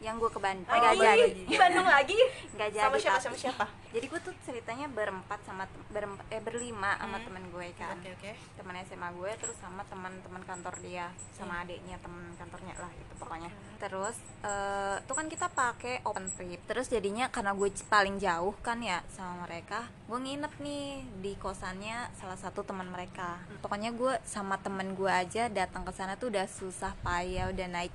yang 0.00 0.16
gue 0.16 0.26
ke 0.26 0.40
Bandung 0.40 0.64
Oh, 0.64 0.74
nggak 0.74 0.94
iya. 0.96 1.04
jadi 1.12 1.24
di 1.44 1.56
Bandung 1.56 1.84
lagi? 1.84 2.16
Nggak 2.56 2.68
jadi 2.72 2.82
sama 2.82 2.96
siapa 2.96 3.12
tapi- 3.14 3.24
sama 3.26 3.36
siapa? 3.36 3.64
Jadi 3.90 4.06
gue 4.06 4.20
tuh 4.22 4.34
ceritanya 4.40 4.86
berempat 4.86 5.40
sama 5.42 5.64
berempat 5.88 6.24
eh 6.28 6.38
berlima 6.38 6.94
sama 6.96 7.18
temen 7.18 7.44
gue 7.48 7.66
kan. 7.74 7.96
Oke 7.96 8.08
oke. 8.14 8.30
Teman 8.54 8.74
SMA 8.82 9.08
gue 9.10 9.30
terus 9.36 9.56
sama 9.56 9.82
teman-teman 9.84 10.42
kantor 10.42 10.74
dia 10.78 11.06
sama 11.32 11.60
adiknya 11.60 11.98
teman 11.98 12.32
kantornya 12.34 12.74
lah 12.76 12.88
itu 12.90 13.12
pokoknya. 13.16 13.50
Terus 13.76 14.16
eh 14.40 14.96
tuh 15.04 15.14
kan 15.14 15.26
kita 15.26 15.46
pakai 15.48 16.00
open 16.02 16.30
trip. 16.30 16.60
Terus 16.64 16.86
jadinya 16.86 17.28
karena 17.28 17.52
gue 17.52 17.68
paling 17.84 18.16
jauh 18.16 18.54
kan 18.60 18.80
ya 18.80 19.04
sama 19.08 19.44
mereka 19.44 19.84
gue 20.06 20.16
nginep 20.16 20.52
nih 20.58 20.86
di 21.20 21.32
kosannya 21.36 22.08
salah 22.14 22.38
satu 22.38 22.62
teman 22.62 22.88
mereka. 22.88 23.42
Pokoknya 23.60 23.90
gue 23.90 24.16
sama 24.22 24.56
temen 24.56 24.94
gue 24.94 25.10
aja 25.10 25.46
datang 25.46 25.82
ke 25.82 25.92
sana 25.92 26.14
tuh 26.14 26.30
udah 26.30 26.46
susah 26.46 26.96
payah 27.00 27.50
udah 27.50 27.68
naik 27.68 27.92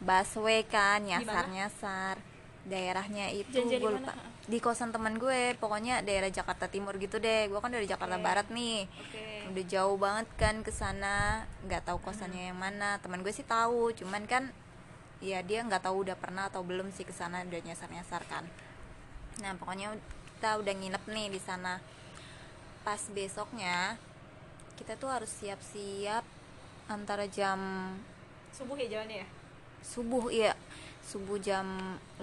busway 0.00 0.64
kan 0.64 1.04
nyasar 1.04 1.46
nyasar 1.52 2.16
daerahnya 2.64 3.32
itu 3.32 3.56
gue 3.64 3.80
lupa. 3.80 4.12
Di 4.44 4.58
kosan 4.60 4.92
teman 4.92 5.16
gue 5.16 5.56
pokoknya 5.56 6.04
daerah 6.04 6.28
Jakarta 6.28 6.68
Timur 6.68 6.96
gitu 7.00 7.16
deh. 7.16 7.48
Gue 7.48 7.60
kan 7.60 7.72
dari 7.72 7.88
Jakarta 7.88 8.20
Barat 8.20 8.52
nih. 8.52 8.84
Oke. 8.86 9.48
Udah 9.52 9.64
jauh 9.64 9.96
banget 9.96 10.28
kan 10.36 10.60
ke 10.60 10.72
sana. 10.72 11.48
Nggak 11.64 11.88
tahu 11.88 11.98
kosannya 12.04 12.52
yang 12.52 12.58
mana. 12.60 13.00
Teman 13.00 13.24
gue 13.24 13.32
sih 13.32 13.44
tahu 13.44 13.96
cuman 13.96 14.28
kan 14.28 14.52
ya 15.20 15.44
dia 15.44 15.60
nggak 15.64 15.84
tahu 15.84 16.04
udah 16.08 16.16
pernah 16.16 16.48
atau 16.48 16.64
belum 16.64 16.92
sih 16.96 17.04
ke 17.04 17.12
sana 17.12 17.44
udah 17.44 17.60
nyasar 17.64 17.88
nyasar 17.88 18.22
kan. 18.28 18.44
Nah 19.40 19.56
pokoknya 19.56 19.96
kita 20.36 20.60
udah 20.60 20.74
nginep 20.76 21.04
nih 21.08 21.26
di 21.32 21.40
sana. 21.40 21.80
Pas 22.84 23.00
besoknya 23.12 23.96
kita 24.80 24.96
tuh 24.96 25.12
harus 25.12 25.28
siap-siap 25.28 26.24
antara 26.88 27.28
jam 27.28 27.60
subuh 28.50 28.74
ya 28.80 28.88
jalannya 28.98 29.22
ya 29.22 29.28
subuh 29.80 30.28
ya 30.30 30.52
subuh 31.00 31.42
jam 31.42 31.66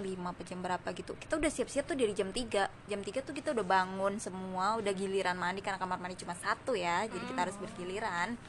apa 0.00 0.40
jam 0.48 0.64
berapa 0.64 0.88
gitu. 0.96 1.12
Kita 1.18 1.36
udah 1.36 1.50
siap-siap 1.52 1.84
tuh 1.84 1.98
dari 1.98 2.16
jam 2.16 2.32
3 2.32 2.88
jam 2.88 3.00
3 3.04 3.20
tuh 3.20 3.34
kita 3.36 3.52
udah 3.52 3.66
bangun 3.66 4.16
semua 4.16 4.80
udah 4.80 4.92
giliran 4.96 5.36
mandi 5.36 5.60
karena 5.60 5.76
kamar 5.76 6.00
mandi 6.00 6.16
cuma 6.16 6.32
satu 6.32 6.72
ya. 6.72 7.04
Jadi 7.04 7.24
kita 7.28 7.40
harus 7.44 7.56
bergiliran. 7.60 8.40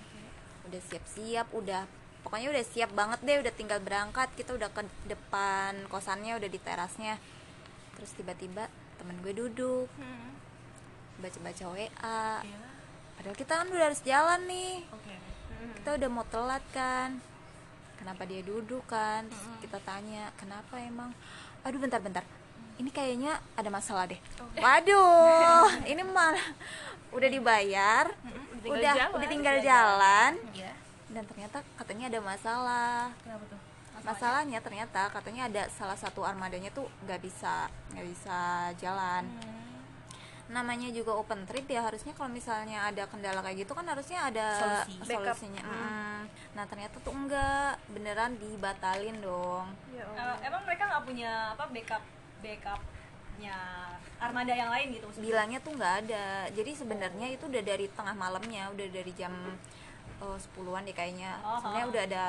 Udah 0.72 0.82
siap-siap 0.88 1.52
udah 1.52 1.84
pokoknya 2.24 2.56
udah 2.56 2.64
siap 2.64 2.94
banget 2.96 3.20
deh 3.26 3.38
udah 3.44 3.54
tinggal 3.54 3.84
berangkat. 3.84 4.32
Kita 4.38 4.56
udah 4.56 4.72
ke 4.72 4.88
depan 5.12 5.90
kosannya 5.92 6.40
udah 6.40 6.48
di 6.48 6.60
terasnya. 6.62 7.20
Terus 8.00 8.16
tiba-tiba 8.16 8.72
temen 8.96 9.20
gue 9.20 9.34
duduk. 9.36 9.92
Baca-baca 11.20 11.64
WA 11.76 12.24
padahal 13.20 13.36
kita 13.36 13.52
kan 13.60 13.68
udah 13.68 13.86
harus 13.92 14.00
jalan 14.08 14.40
nih. 14.48 14.88
Kita 15.84 16.00
udah 16.00 16.08
mau 16.08 16.24
telat 16.32 16.64
kan 16.72 17.20
kenapa 18.00 18.24
dia 18.24 18.40
duduk 18.42 18.82
kan 18.86 19.28
Terus 19.28 19.60
kita 19.60 19.78
tanya 19.82 20.32
kenapa 20.34 20.80
emang 20.80 21.12
aduh 21.60 21.78
bentar-bentar 21.78 22.24
ini 22.76 22.88
kayaknya 22.90 23.36
ada 23.54 23.68
masalah 23.68 24.08
deh 24.08 24.20
waduh 24.56 25.68
ini 25.92 26.00
malah 26.02 26.48
udah 27.12 27.28
dibayar 27.28 28.08
tinggal 28.58 28.72
udah 28.74 28.94
jalan. 28.96 29.10
udah 29.14 29.28
tinggal 29.28 29.58
jalan 29.60 30.32
Iya. 30.52 30.72
dan 31.10 31.24
ternyata 31.26 31.58
katanya 31.76 32.06
ada 32.08 32.20
masalah 32.22 33.12
Kenapa 33.20 33.44
tuh? 33.46 33.60
masalahnya 34.00 34.60
ternyata 34.60 35.02
katanya 35.10 35.42
ada 35.46 35.64
salah 35.70 35.94
satu 35.94 36.24
armadanya 36.24 36.72
tuh 36.72 36.88
nggak 37.04 37.20
bisa 37.20 37.68
nggak 37.92 38.08
bisa 38.08 38.38
jalan 38.76 39.28
namanya 40.50 40.90
juga 40.90 41.14
open 41.14 41.46
trip 41.46 41.68
ya 41.68 41.84
harusnya 41.84 42.10
kalau 42.12 42.32
misalnya 42.32 42.90
ada 42.90 43.06
kendala 43.06 43.38
kayak 43.40 43.62
gitu 43.62 43.72
kan 43.72 43.86
harusnya 43.86 44.24
ada 44.24 44.48
Solusi. 44.56 44.98
Backup. 45.06 45.36
solusinya 45.36 45.62
Mm. 45.62 46.19
Nah 46.58 46.66
ternyata 46.66 46.98
tuh 47.02 47.14
enggak. 47.14 47.78
Beneran 47.94 48.38
dibatalin 48.38 49.18
dong. 49.22 49.68
Eh, 49.94 50.36
emang 50.46 50.62
mereka 50.66 50.90
nggak 50.90 51.04
punya 51.06 51.54
apa 51.54 51.66
backup 51.70 52.04
backupnya 52.40 53.58
armada 54.20 54.52
yang 54.52 54.68
lain 54.72 55.00
gitu 55.00 55.06
maksudnya? 55.08 55.26
bilangnya 55.28 55.60
tuh 55.64 55.74
nggak 55.76 55.96
ada. 56.06 56.28
Jadi 56.52 56.72
sebenarnya 56.76 57.28
itu 57.32 57.44
udah 57.48 57.64
dari 57.64 57.86
tengah 57.92 58.16
malamnya 58.16 58.68
udah 58.76 58.88
dari 58.92 59.12
jam 59.16 59.32
eh, 60.20 60.38
10-an 60.40 60.84
deh 60.84 60.96
kayaknya. 60.96 61.32
Oh, 61.40 61.60
sebenarnya 61.64 61.88
oh. 61.88 61.92
udah 61.96 62.04
ada 62.04 62.26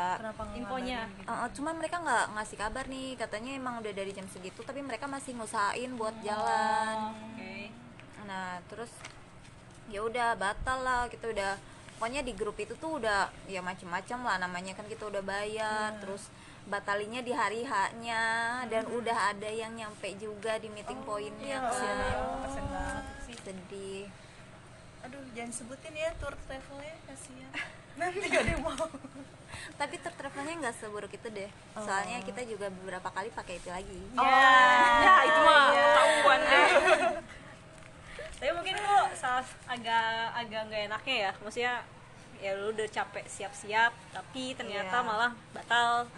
infonya. 0.55 1.01
Eh, 1.11 1.31
eh, 1.31 1.49
cuman 1.59 1.75
mereka 1.79 1.97
nggak 1.99 2.25
ngasih 2.39 2.57
kabar 2.59 2.85
nih. 2.87 3.19
Katanya 3.19 3.51
emang 3.59 3.75
udah 3.83 3.93
dari 3.93 4.13
jam 4.15 4.27
segitu 4.31 4.63
tapi 4.63 4.81
mereka 4.83 5.11
masih 5.11 5.35
ngusahain 5.35 5.91
buat 5.99 6.15
jalan. 6.23 7.15
oke. 7.15 7.55
Nah 8.31 8.63
terus 8.71 8.93
ya 9.91 10.07
udah 10.07 10.39
batal 10.39 10.79
lah. 10.87 11.03
Kita 11.11 11.27
udah 11.27 11.59
pokoknya 12.01 12.25
di 12.25 12.33
grup 12.33 12.57
itu 12.57 12.73
tuh 12.81 12.97
udah 12.97 13.29
ya 13.45 13.61
macem-macem 13.61 14.25
lah 14.25 14.41
namanya 14.41 14.73
kan 14.73 14.89
kita 14.89 15.05
udah 15.05 15.21
bayar 15.21 16.01
terus 16.01 16.33
batalinya 16.65 17.21
di 17.21 17.29
hari 17.29 17.61
haknya 17.61 18.25
dan 18.73 18.89
udah 18.89 19.37
ada 19.37 19.45
yang 19.45 19.77
nyampe 19.77 20.09
juga 20.17 20.57
di 20.57 20.73
meeting 20.73 20.97
pointnya. 21.05 21.61
kan 21.61 21.77
Kasian 22.41 22.67
banget 22.73 23.05
sih. 23.29 23.37
sedih. 23.45 24.09
Aduh, 25.05 25.21
jangan 25.37 25.53
sebutin 25.53 25.93
ya 25.93 26.09
tour 26.17 26.33
travelnya 26.49 26.97
kasihan. 27.05 27.53
Nanti 28.01 28.25
gak 28.33 28.49
ada 28.49 28.53
yang 28.57 28.65
mau. 28.65 28.89
tapi 29.77 30.01
ter 30.01 30.13
travelnya 30.17 30.57
nggak 30.57 30.77
seburuk 30.81 31.13
itu 31.13 31.29
deh. 31.29 31.53
Soalnya 31.77 32.25
kita 32.25 32.49
juga 32.49 32.73
beberapa 32.81 33.13
kali 33.13 33.29
pakai 33.29 33.61
itu 33.61 33.69
lagi. 33.69 34.01
Ya 34.17 35.15
itu 35.29 35.41
mah 35.45 35.69
ketahuan 35.77 36.41
deh 36.49 36.69
tapi 38.41 38.51
mungkin 38.51 38.73
lu 38.75 38.89
salah 39.15 39.45
agak 39.67 40.09
agak 40.35 40.61
nggak 40.67 40.83
enaknya 40.89 41.17
ya 41.21 41.33
maksudnya 41.39 41.75
ya 42.39 42.57
lu 42.57 42.73
udah 42.73 42.89
capek 42.89 43.25
siap-siap 43.27 43.93
tapi 44.11 44.53
ternyata 44.55 44.97
Iya. 44.97 45.05
malah 45.05 45.33
batal 45.53 46.09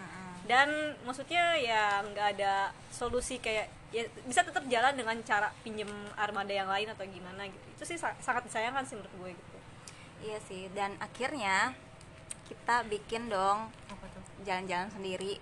dan 0.43 0.67
maksudnya 1.01 1.55
ya 1.55 1.99
nggak 2.01 2.27
ada 2.33 2.53
solusi 2.89 3.37
kayak 3.37 3.67
ya 3.89 4.01
bisa 4.23 4.41
tetap 4.41 4.63
jalan 4.65 4.91
dengan 4.93 5.19
cara 5.21 5.51
pinjem 5.59 5.87
armada 6.15 6.49
yang 6.49 6.65
lain 6.65 6.87
atau 6.87 7.03
gimana 7.05 7.43
gitu 7.45 7.65
itu 7.69 7.83
sih 7.85 7.97
sa- 7.97 8.15
sangat 8.17 8.43
disayangkan 8.43 8.81
sih 8.81 8.95
menurut 8.95 9.13
gue 9.13 9.29
gitu 9.33 9.57
iya 10.23 10.39
sih 10.41 10.71
dan 10.71 10.95
akhirnya 10.97 11.75
kita 12.43 12.83
bikin 12.85 13.27
dong? 13.27 13.71
Jalan-jalan 14.43 14.89
sendiri. 14.89 15.39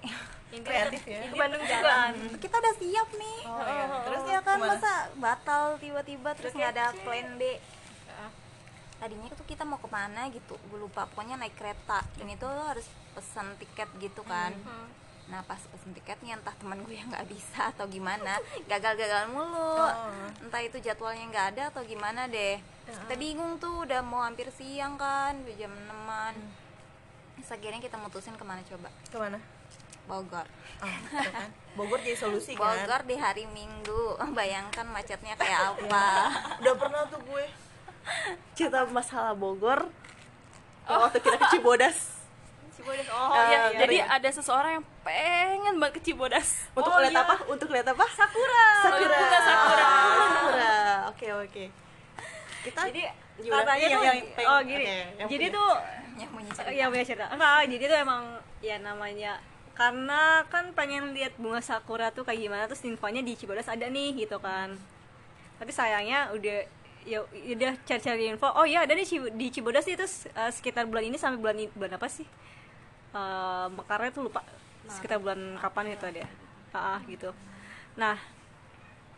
Intinya- 0.50 0.65
Kreatif 0.88 1.01
ya? 1.03 1.20
intinya 1.22 1.39
Bandung 1.39 1.63
jalan. 1.63 2.13
Kita 2.38 2.55
udah 2.58 2.74
siap 2.75 3.10
nih. 3.13 3.39
Oh, 3.43 3.62
iya. 3.62 3.86
Terus 4.03 4.22
ya 4.25 4.39
kan 4.39 4.55
ke 4.55 4.62
mana? 4.62 4.72
masa 4.72 4.93
batal 5.15 5.63
tiba-tiba 5.77 6.29
terus 6.34 6.51
nggak 6.51 6.72
ada 6.72 6.86
plan 6.98 7.27
B? 7.36 7.43
Tadinya 8.96 9.34
tuh 9.34 9.41
kita 9.43 9.65
mau 9.65 9.81
ke 9.81 9.89
mana 9.89 10.29
gitu 10.29 10.53
gue 10.62 10.77
lupa. 10.77 11.10
Pokoknya 11.10 11.34
naik 11.36 11.58
kereta. 11.58 12.05
Dan 12.15 12.29
itu 12.29 12.46
lo 12.46 12.62
harus 12.63 12.86
pesan 13.12 13.58
tiket 13.58 13.89
gitu 13.98 14.22
kan. 14.24 14.53
Nah 15.25 15.41
pas 15.41 15.58
pesen 15.58 15.89
tiketnya 15.91 16.36
entah 16.36 16.53
teman 16.53 16.84
gue 16.84 16.93
yang 16.93 17.10
nggak 17.10 17.25
bisa 17.25 17.72
atau 17.72 17.88
gimana 17.88 18.38
gagal-gagal 18.70 19.25
mulu. 19.27 19.81
Entah 20.39 20.62
itu 20.62 20.77
jadwalnya 20.77 21.25
nggak 21.25 21.48
ada 21.51 21.63
atau 21.72 21.81
gimana 21.81 22.29
deh. 22.29 22.62
Kita 22.86 23.15
bingung 23.15 23.58
tuh 23.58 23.81
udah 23.81 24.03
mau 24.03 24.22
hampir 24.22 24.51
siang 24.51 24.93
kan 24.96 25.34
udah 25.39 25.55
jam 25.55 25.72
6an 25.72 26.36
Terus 26.36 26.61
akhirnya 27.43 27.79
kita 27.79 27.98
mutusin 27.98 28.33
ke 28.33 28.43
mana 28.43 28.62
coba 28.63 28.89
Ke 29.03 29.17
mana? 29.17 29.39
Bogor 30.03 30.45
Oh, 30.77 30.98
kan. 31.12 31.50
Bogor 31.74 32.00
jadi 32.00 32.15
solusi 32.15 32.53
kan? 32.57 32.74
Bogor 32.79 33.01
di 33.03 33.15
hari 33.15 33.45
Minggu 33.48 34.17
bayangkan 34.33 34.86
macetnya 34.86 35.33
kayak 35.36 35.74
apa 35.74 36.05
Udah 36.57 36.74
pernah 36.75 37.01
tuh 37.05 37.21
gue 37.24 37.45
cerita 38.51 38.81
masalah 38.88 39.31
Bogor. 39.31 39.86
Waktu 40.83 41.17
kita 41.19 41.38
ke 41.38 41.48
Cibodas. 41.51 41.98
Cibodas 42.74 43.05
oh 43.07 43.29
oh 43.29 43.43
iya, 43.45 43.45
ya 43.45 43.62
iya, 43.67 43.79
jadi 43.79 43.95
iya. 44.00 44.05
ada 44.10 44.25
seseorang 44.27 44.71
yang 44.75 44.86
pengen 45.01 45.77
banget 45.77 45.93
ke 45.95 46.10
Cibodas 46.10 46.65
Untuk 46.71 46.89
Oh, 46.89 46.98
lihat 46.98 47.13
iya. 47.13 47.21
apa? 47.21 47.36
Untuk 47.45 47.69
lihat 47.69 47.88
apa? 47.88 48.05
sakura 48.10 48.65
Sakura. 48.81 49.15
bunga 49.15 49.39
sakura. 49.39 49.86
Sakura. 50.17 50.74
Oke, 51.07 51.27
oke. 51.38 51.63
Kita 52.62 52.79
jadi 52.88 53.03
katanya 53.39 53.77
Yang- 53.79 53.93
tuh 53.93 54.03
yang 54.03 54.19
pengen- 54.33 54.50
oh 54.50 54.60
gini 54.62 54.86
yang 55.15 55.29
jadi 55.29 55.45
punya. 55.48 55.55
tuh 55.55 55.69
yang 56.18 56.32
punya 56.32 56.51
cerita. 56.51 56.72
Iya 56.72 56.86
punya 56.91 57.06
cerita. 57.06 57.25
Enggak 57.32 57.60
jadi 57.68 57.84
tuh 57.88 57.98
emang 58.01 58.24
ya 58.60 58.75
namanya 58.80 59.34
karena 59.72 60.44
kan 60.51 60.75
pengen 60.75 61.15
lihat 61.15 61.34
bunga 61.39 61.63
sakura 61.63 62.12
tuh 62.12 62.27
kayak 62.27 62.39
gimana 62.44 62.63
terus 62.68 62.84
infonya 62.84 63.24
di 63.24 63.34
Cibodas 63.39 63.72
ada 63.72 63.88
nih 63.88 64.27
gitu 64.27 64.38
kan. 64.44 64.75
Tapi 65.58 65.72
sayangnya 65.72 66.34
udah 66.36 66.58
ya 67.01 67.25
udah 67.25 67.74
cari-cari 67.82 68.30
info 68.30 68.46
oh 68.46 68.62
iya 68.62 68.86
ada 68.86 68.94
nih 68.94 69.34
di 69.34 69.48
Cibodas 69.50 69.89
itu 69.89 70.06
eh, 70.06 70.51
sekitar 70.53 70.86
bulan 70.86 71.10
ini 71.10 71.18
sampai 71.18 71.39
bulan 71.41 71.56
ini 71.58 71.70
bulan 71.74 71.98
apa 71.98 72.08
sih? 72.12 72.27
Eh 73.15 73.68
mekarnya 73.72 74.12
tuh 74.12 74.27
lupa. 74.27 74.44
Sekitar 74.91 75.22
bulan 75.22 75.56
kapan 75.62 75.96
itu 75.96 76.06
ada 76.06 76.25
ah 76.72 76.98
ah, 76.98 77.00
gitu. 77.08 77.32
Nah 78.00 78.15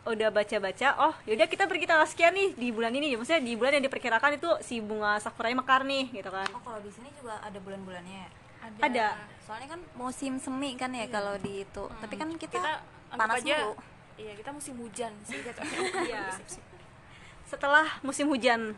udah 0.04 0.28
baca-baca 0.28 0.88
oh 1.00 1.14
yaudah 1.24 1.48
kita 1.48 1.64
pergi 1.64 1.88
tanggal 1.88 2.04
sekian 2.04 2.36
nih 2.36 2.52
di 2.52 2.68
bulan 2.68 2.92
ini 2.92 3.16
maksudnya 3.16 3.40
di 3.40 3.56
bulan 3.56 3.80
yang 3.80 3.84
diperkirakan 3.88 4.36
itu 4.36 4.50
si 4.60 4.84
bunga 4.84 5.16
sakuranya 5.16 5.64
mekar 5.64 5.80
nih 5.88 6.12
gitu 6.12 6.28
kan. 6.28 6.48
Oh 6.52 6.60
kalau 6.60 6.80
di 6.84 6.92
sini 6.92 7.08
juga 7.16 7.40
ada 7.40 7.56
bulan-bulannya 7.56 8.16
ya? 8.20 8.28
Ada. 8.84 9.06
Soalnya 9.44 9.68
kan 9.76 9.80
musim 9.96 10.36
semi 10.36 10.76
kan 10.76 10.92
ya 10.92 11.08
kalau 11.08 11.40
di 11.40 11.64
itu. 11.64 11.84
Tapi 11.88 12.14
kan 12.20 12.28
kita, 12.36 12.60
kita 12.60 12.72
panas 13.16 13.40
aja 13.40 13.56
dulu 13.64 13.72
iya 14.14 14.32
kita 14.38 14.50
musim 14.54 14.74
hujan 14.78 15.12
sih 15.26 15.38
gitu. 15.42 15.60
Iya. 16.10 16.38
setelah 17.44 17.86
musim 18.00 18.26
hujan 18.32 18.72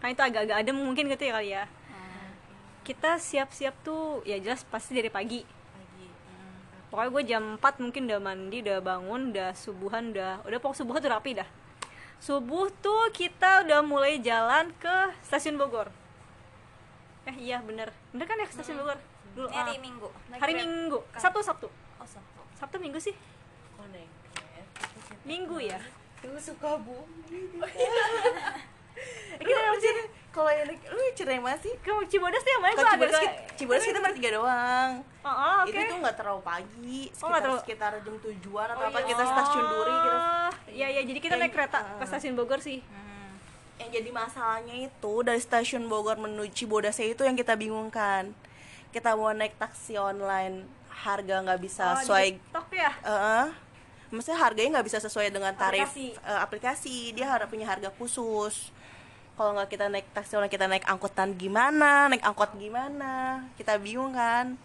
kan 0.00 0.08
itu 0.08 0.22
agak-agak 0.24 0.56
adem 0.56 0.76
mungkin 0.76 1.06
gitu 1.08 1.24
ya 1.24 1.32
kali 1.36 1.50
ya. 1.56 1.64
Kita 2.86 3.18
siap-siap 3.18 3.74
tuh 3.82 4.22
ya 4.22 4.38
jelas 4.38 4.62
pasti 4.62 4.94
dari 4.94 5.10
pagi 5.10 5.42
pokoknya 6.88 7.10
gue 7.10 7.22
jam 7.26 7.42
4 7.58 7.82
mungkin 7.82 8.02
udah 8.06 8.20
mandi 8.22 8.58
udah 8.62 8.78
bangun 8.78 9.34
udah 9.34 9.50
subuhan 9.58 10.14
udah 10.14 10.46
udah 10.46 10.58
pokok 10.62 10.76
subuh 10.78 10.96
tuh 11.02 11.10
rapi 11.10 11.38
dah. 11.38 11.48
Subuh 12.16 12.72
tuh 12.80 13.12
kita 13.12 13.66
udah 13.66 13.84
mulai 13.84 14.18
jalan 14.22 14.72
ke 14.80 14.96
stasiun 15.26 15.60
Bogor. 15.60 15.92
Eh 17.28 17.36
iya 17.36 17.60
bener. 17.60 17.92
Bener 18.14 18.24
kan 18.24 18.40
ya 18.40 18.46
ke 18.48 18.54
stasiun 18.54 18.80
Bogor? 18.80 18.98
Dulu 19.36 19.52
ini 19.52 19.58
hari 19.58 19.74
ah. 19.76 19.82
minggu. 19.82 20.08
Hari 20.40 20.52
minggu. 20.56 20.98
Sabtu 21.20 21.40
sabtu. 21.44 21.68
Oh 22.00 22.08
sabtu. 22.08 22.40
Sabtu 22.56 22.76
minggu 22.80 22.96
sih? 22.96 23.12
Oh, 23.76 23.84
naik. 23.92 24.08
minggu 25.28 25.60
ya? 25.60 25.76
Lu 26.24 26.40
suka 26.40 26.80
bumi. 26.80 27.60
kita 29.44 29.60
apa 29.60 29.78
sih? 29.78 29.92
Kalau 30.36 30.52
yang 30.52 30.68
lu 30.68 31.02
cerai 31.16 31.40
masih 31.40 31.72
ke 31.80 31.88
Cibodas 32.06 32.38
tuh 32.38 32.50
yang 32.50 32.60
mana 32.60 32.72
gua 32.74 32.84
Cibodas 32.90 33.16
kita, 33.16 33.32
Cibodas 33.56 33.84
kita 33.86 33.98
bertiga 33.98 34.28
doang. 34.34 34.90
Oh, 35.18 35.28
oh, 35.28 35.56
oke. 35.64 35.72
Itu 35.72 35.80
tuh 35.82 35.98
nggak 35.98 36.12
terlalu 36.14 36.42
pagi, 36.44 37.00
Oh, 37.00 37.10
sekitar, 37.10 37.24
nggak 37.26 37.40
terlalu- 37.42 37.62
sekitar 37.64 37.92
jam 37.98 38.16
tujuan 38.20 38.66
atau 38.68 38.84
Oh, 38.84 38.90
apa 38.92 38.98
iya. 38.98 39.08
kita 39.08 39.22
stasiun 39.24 39.64
Duri 39.66 39.94
kita 39.96 40.16
Oh, 40.16 40.50
Iya 40.68 40.86
iya 40.90 41.02
jadi 41.02 41.18
kita 41.18 41.28
Kayak- 41.30 41.40
naik 41.42 41.52
kereta 41.56 41.78
ah. 41.80 41.96
ke 41.96 42.04
stasiun 42.06 42.34
Bogor 42.34 42.60
sih. 42.60 42.80
yang 43.76 43.90
jadi 43.90 44.08
masalahnya 44.10 44.88
itu 44.88 45.12
dari 45.20 45.36
stasiun 45.38 45.84
Bogor 45.84 46.16
menuju 46.16 46.48
Cibodas 46.54 46.96
itu 46.98 47.20
yang 47.20 47.34
kita 47.34 47.52
bingungkan 47.54 48.32
kita 48.90 49.12
mau 49.12 49.28
naik 49.30 49.52
taksi 49.54 49.96
online 49.96 50.64
harga 50.90 51.40
nggak 51.42 51.60
bisa 51.60 51.84
Oh, 51.86 51.96
sesuai 51.98 52.26
TikTok 52.34 52.68
ya. 52.72 52.88
Eh, 52.98 53.46
maksudnya 54.10 54.38
harganya 54.38 54.68
nggak 54.74 54.86
bisa 54.86 54.98
sesuai 54.98 55.28
dengan 55.28 55.52
tarif 55.54 55.84
Aplikasi. 55.86 56.08
eh, 56.14 56.40
aplikasi 56.40 56.94
dia 57.12 57.26
harus 57.26 57.44
punya 57.46 57.64
harga 57.64 57.88
khusus 57.90 58.72
kalau 59.36 59.52
nggak 59.52 59.68
kita 59.68 59.86
naik 59.92 60.06
taksi 60.16 60.40
online 60.40 60.52
kita 60.52 60.66
naik 60.66 60.84
angkutan 60.88 61.36
gimana 61.36 62.08
naik 62.08 62.24
angkot 62.24 62.56
gimana 62.56 63.44
kita 63.60 63.76
bingung 63.76 64.16
kan 64.16 64.56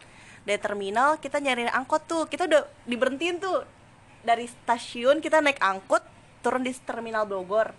dari 0.48 0.58
terminal 0.58 1.20
kita 1.20 1.38
nyari 1.38 1.70
angkot 1.70 2.08
tuh 2.08 2.24
kita 2.26 2.48
udah 2.48 2.64
diberhentiin 2.88 3.38
tuh 3.38 3.62
dari 4.24 4.48
stasiun 4.48 5.20
kita 5.20 5.44
naik 5.44 5.60
angkot 5.60 6.02
turun 6.42 6.64
di 6.64 6.74
terminal 6.88 7.28
Bogor 7.28 7.76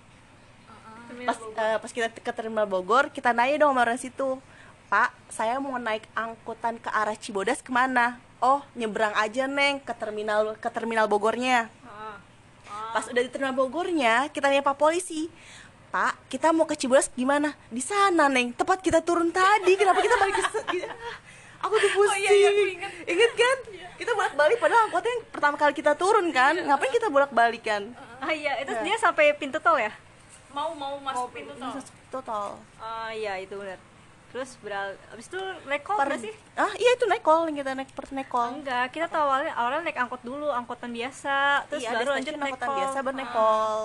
pas 1.26 1.36
eh, 1.36 1.76
pas 1.80 1.90
kita 1.90 2.08
ke 2.12 2.32
terminal 2.32 2.68
Bogor 2.68 3.08
kita 3.10 3.34
nanya 3.34 3.64
dong 3.64 3.74
sama 3.74 3.82
orang 3.88 3.98
situ 3.98 4.38
Pak, 4.92 5.08
saya 5.32 5.56
mau 5.56 5.72
naik 5.80 6.04
angkutan 6.12 6.76
ke 6.76 6.92
arah 6.92 7.16
Cibodas 7.16 7.64
ke 7.64 7.72
mana? 7.72 8.20
Oh, 8.44 8.60
nyebrang 8.76 9.16
aja 9.16 9.48
neng 9.48 9.80
ke 9.80 9.88
terminal 9.96 10.52
ke 10.60 10.68
terminal 10.68 11.08
Bogornya. 11.08 11.72
Ah. 11.80 12.20
Pas 12.92 13.08
udah 13.08 13.24
di 13.24 13.32
terminal 13.32 13.56
Bogornya, 13.56 14.28
kita 14.28 14.52
nanya 14.52 14.60
Pak 14.60 14.76
polisi. 14.76 15.32
Pak, 15.92 16.16
kita 16.26 16.50
mau 16.50 16.64
ke 16.64 16.72
Cibodas 16.72 17.12
gimana? 17.12 17.52
Di 17.68 17.80
sana 17.80 18.26
neng, 18.26 18.50
tempat 18.50 18.80
kita 18.80 18.98
turun 18.98 19.28
tadi. 19.28 19.76
Kenapa 19.76 20.00
kita 20.00 20.16
balik 20.16 20.34
ke? 20.34 20.44
Aku 21.62 21.74
tuh 21.76 21.90
pusing. 21.92 22.16
iya, 22.18 22.30
iya, 22.32 22.48
aku 22.48 22.62
ingat. 22.66 22.92
Ingat 23.04 23.32
kan? 23.36 23.56
Kita 23.94 24.10
bolak 24.12 24.34
balik 24.34 24.56
padahal 24.56 24.88
angkotnya 24.88 25.12
yang 25.12 25.22
pertama 25.28 25.54
kali 25.54 25.72
kita 25.72 25.92
turun 25.94 26.32
kan. 26.32 26.56
Ngapain 26.56 26.90
kita 26.90 27.06
bolak 27.06 27.30
balik 27.30 27.62
kan? 27.62 27.92
ah 28.22 28.30
iya 28.30 28.54
itu 28.62 28.70
Iya. 28.70 28.82
dia 28.86 28.96
sampai 28.96 29.34
pintu 29.34 29.58
tol 29.58 29.74
ya 29.74 29.90
mau 30.54 30.70
mau 30.78 30.94
masuk 31.02 31.34
pintu 31.34 31.50
tol 31.58 31.74
Total. 32.08 32.54
ah 32.78 33.10
iya 33.10 33.34
itu 33.34 33.58
benar 33.58 33.82
terus 34.30 34.54
beral 34.62 34.94
abis 35.10 35.26
itu 35.26 35.36
naik 35.66 35.82
kol 35.82 35.98
Per- 35.98 36.06
nggak 36.06 36.22
sih 36.22 36.30
Ah, 36.54 36.70
iya 36.78 36.94
itu 36.94 37.04
naik 37.04 37.26
yang 37.26 37.56
kita 37.58 37.74
naik 37.74 37.90
per 37.90 38.06
naik 38.14 38.30
call. 38.30 38.54
enggak 38.54 38.94
kita 38.94 39.10
tahu 39.10 39.26
awalnya 39.26 39.50
awalnya 39.58 39.90
naik 39.90 39.98
angkot 39.98 40.22
dulu 40.22 40.48
angkutan 40.48 40.94
biasa 40.94 41.66
terus 41.66 41.82
iya, 41.82 41.90
baru 41.92 42.00
ada 42.06 42.14
lanjut 42.14 42.32
naik 42.32 42.46
angkutan 42.46 42.68
kol 42.70 42.76
biasa 42.78 42.96
baru 43.02 43.16
naik 43.18 43.26
Ah, 43.26 43.34
call. 43.34 43.80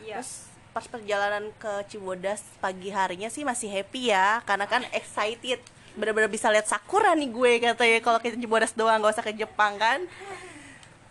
iya 0.00 0.16
Terus 0.16 0.32
pas 0.74 0.90
perjalanan 0.90 1.54
ke 1.54 1.86
Cibodas 1.86 2.42
pagi 2.58 2.90
harinya 2.90 3.30
sih 3.30 3.46
masih 3.46 3.70
happy 3.70 4.10
ya 4.10 4.42
karena 4.42 4.66
kan 4.66 4.82
excited. 4.90 5.62
Bener-bener 5.94 6.26
bisa 6.26 6.50
lihat 6.50 6.66
sakura 6.66 7.14
nih 7.14 7.30
gue 7.30 7.52
katanya 7.62 8.02
kalau 8.02 8.18
ke 8.18 8.34
Cibodas 8.34 8.74
doang 8.74 8.98
gak 8.98 9.14
usah 9.14 9.22
ke 9.22 9.38
Jepang 9.38 9.78
kan. 9.78 10.02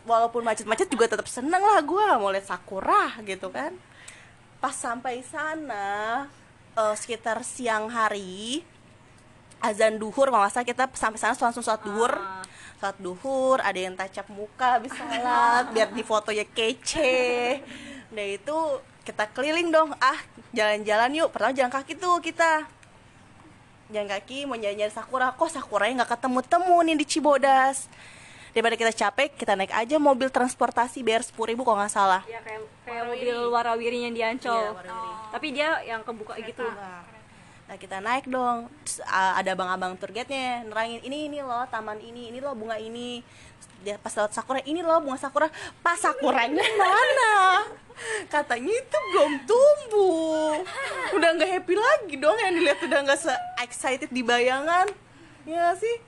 Walaupun 0.04 0.44
macet-macet 0.44 0.92
juga 0.92 1.08
tetap 1.08 1.32
seneng 1.32 1.64
lah 1.64 1.80
gue 1.80 2.06
mau 2.20 2.28
lihat 2.28 2.44
sakura 2.44 3.16
gitu 3.24 3.48
kan. 3.48 3.72
Pas 4.60 4.76
sampai 4.76 5.24
sana 5.24 6.28
eh, 6.76 6.96
sekitar 7.00 7.40
siang 7.48 7.88
hari 7.88 8.68
azan 9.64 9.96
duhur 9.96 10.28
kalau 10.28 10.44
salah 10.52 10.68
kita 10.68 10.92
sampai 10.92 11.16
sana 11.16 11.40
langsung 11.40 11.64
sholat 11.64 11.88
duhur. 11.88 12.12
Ah. 12.12 12.44
sholat 12.84 13.00
duhur 13.00 13.64
ada 13.64 13.80
yang 13.80 13.96
tacap 13.96 14.28
muka 14.28 14.76
habis 14.76 14.92
sholat 14.92 15.66
biar 15.74 15.96
di 15.96 16.04
fotonya 16.04 16.44
kece. 16.52 17.64
Nah 18.12 18.28
itu 18.28 18.60
kita 19.04 19.28
keliling 19.36 19.70
dong. 19.70 19.92
Ah 20.00 20.20
jalan-jalan 20.56 21.12
yuk. 21.16 21.30
Pertama 21.30 21.52
jalan 21.52 21.72
kaki 21.72 22.00
tuh 22.00 22.20
kita. 22.24 22.68
Jalan 23.92 24.10
kaki 24.10 24.48
mau 24.48 24.56
nyari-nyari 24.56 24.92
sakura. 24.92 25.36
Kok 25.36 25.52
sakuranya 25.52 26.04
nggak 26.04 26.18
ketemu-temu 26.18 26.78
nih 26.88 26.96
di 26.98 27.06
Cibodas? 27.06 27.92
Daripada 28.54 28.78
kita 28.78 28.94
capek 28.94 29.34
kita 29.34 29.58
naik 29.58 29.74
aja 29.74 29.98
mobil 29.98 30.30
transportasi 30.30 31.02
bayar 31.02 31.26
sepuluh 31.26 31.52
ribu 31.52 31.66
kalau 31.66 31.84
nggak 31.84 31.94
salah. 31.94 32.22
Ya 32.30 32.40
kayak 32.42 32.64
kayak 32.86 33.04
mobil 33.10 33.38
warawirinya 33.50 34.10
di 34.14 34.22
Ancol. 34.22 34.54
Iya, 34.54 34.72
warawiri. 34.78 35.12
tapi 35.34 35.48
dia 35.52 35.70
yang 35.84 36.02
kebuka 36.06 36.38
gitu. 36.38 36.62
Nah 37.64 37.76
kita 37.82 37.98
naik 37.98 38.30
dong. 38.30 38.70
Terus, 38.86 39.02
ada 39.10 39.50
abang-abang 39.58 39.98
tour 39.98 40.14
guide-nya 40.14 40.70
nerangin 40.70 41.02
ini 41.02 41.34
ini 41.34 41.40
loh 41.42 41.66
taman 41.66 41.98
ini 41.98 42.30
ini 42.30 42.38
loh 42.38 42.54
bunga 42.54 42.78
ini 42.78 43.26
dia 43.84 44.00
pas 44.00 44.16
lewat 44.16 44.32
sakura 44.32 44.64
ini 44.64 44.80
loh 44.80 45.04
bunga 45.04 45.20
sakura. 45.20 45.52
Pas 45.84 46.00
sakuranya 46.00 46.64
mana? 46.80 47.34
Katanya 48.26 48.72
itu 48.72 48.98
belum 49.12 49.32
tumbuh. 49.44 50.64
Udah 51.14 51.30
nggak 51.36 51.50
happy 51.60 51.76
lagi 51.76 52.16
dong 52.18 52.40
yang 52.40 52.56
dilihat 52.56 52.80
udah 52.82 53.00
nggak 53.04 53.20
se 53.20 53.34
excited 53.62 54.10
di 54.10 54.24
bayangan. 54.24 54.88
Ya 55.44 55.76
sih? 55.76 56.00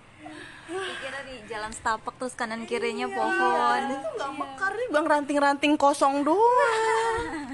Dikira 0.65 1.21
di 1.29 1.45
jalan 1.45 1.69
setapak 1.69 2.17
terus 2.17 2.33
kanan 2.33 2.65
kirinya 2.65 3.05
Iya, 3.05 3.13
pohon. 3.13 3.81
itu 3.85 4.09
nggak 4.17 4.31
mekar 4.33 4.71
nih 4.73 4.87
bang 4.89 5.05
ranting-ranting 5.05 5.73
kosong 5.77 6.25
doang 6.25 7.44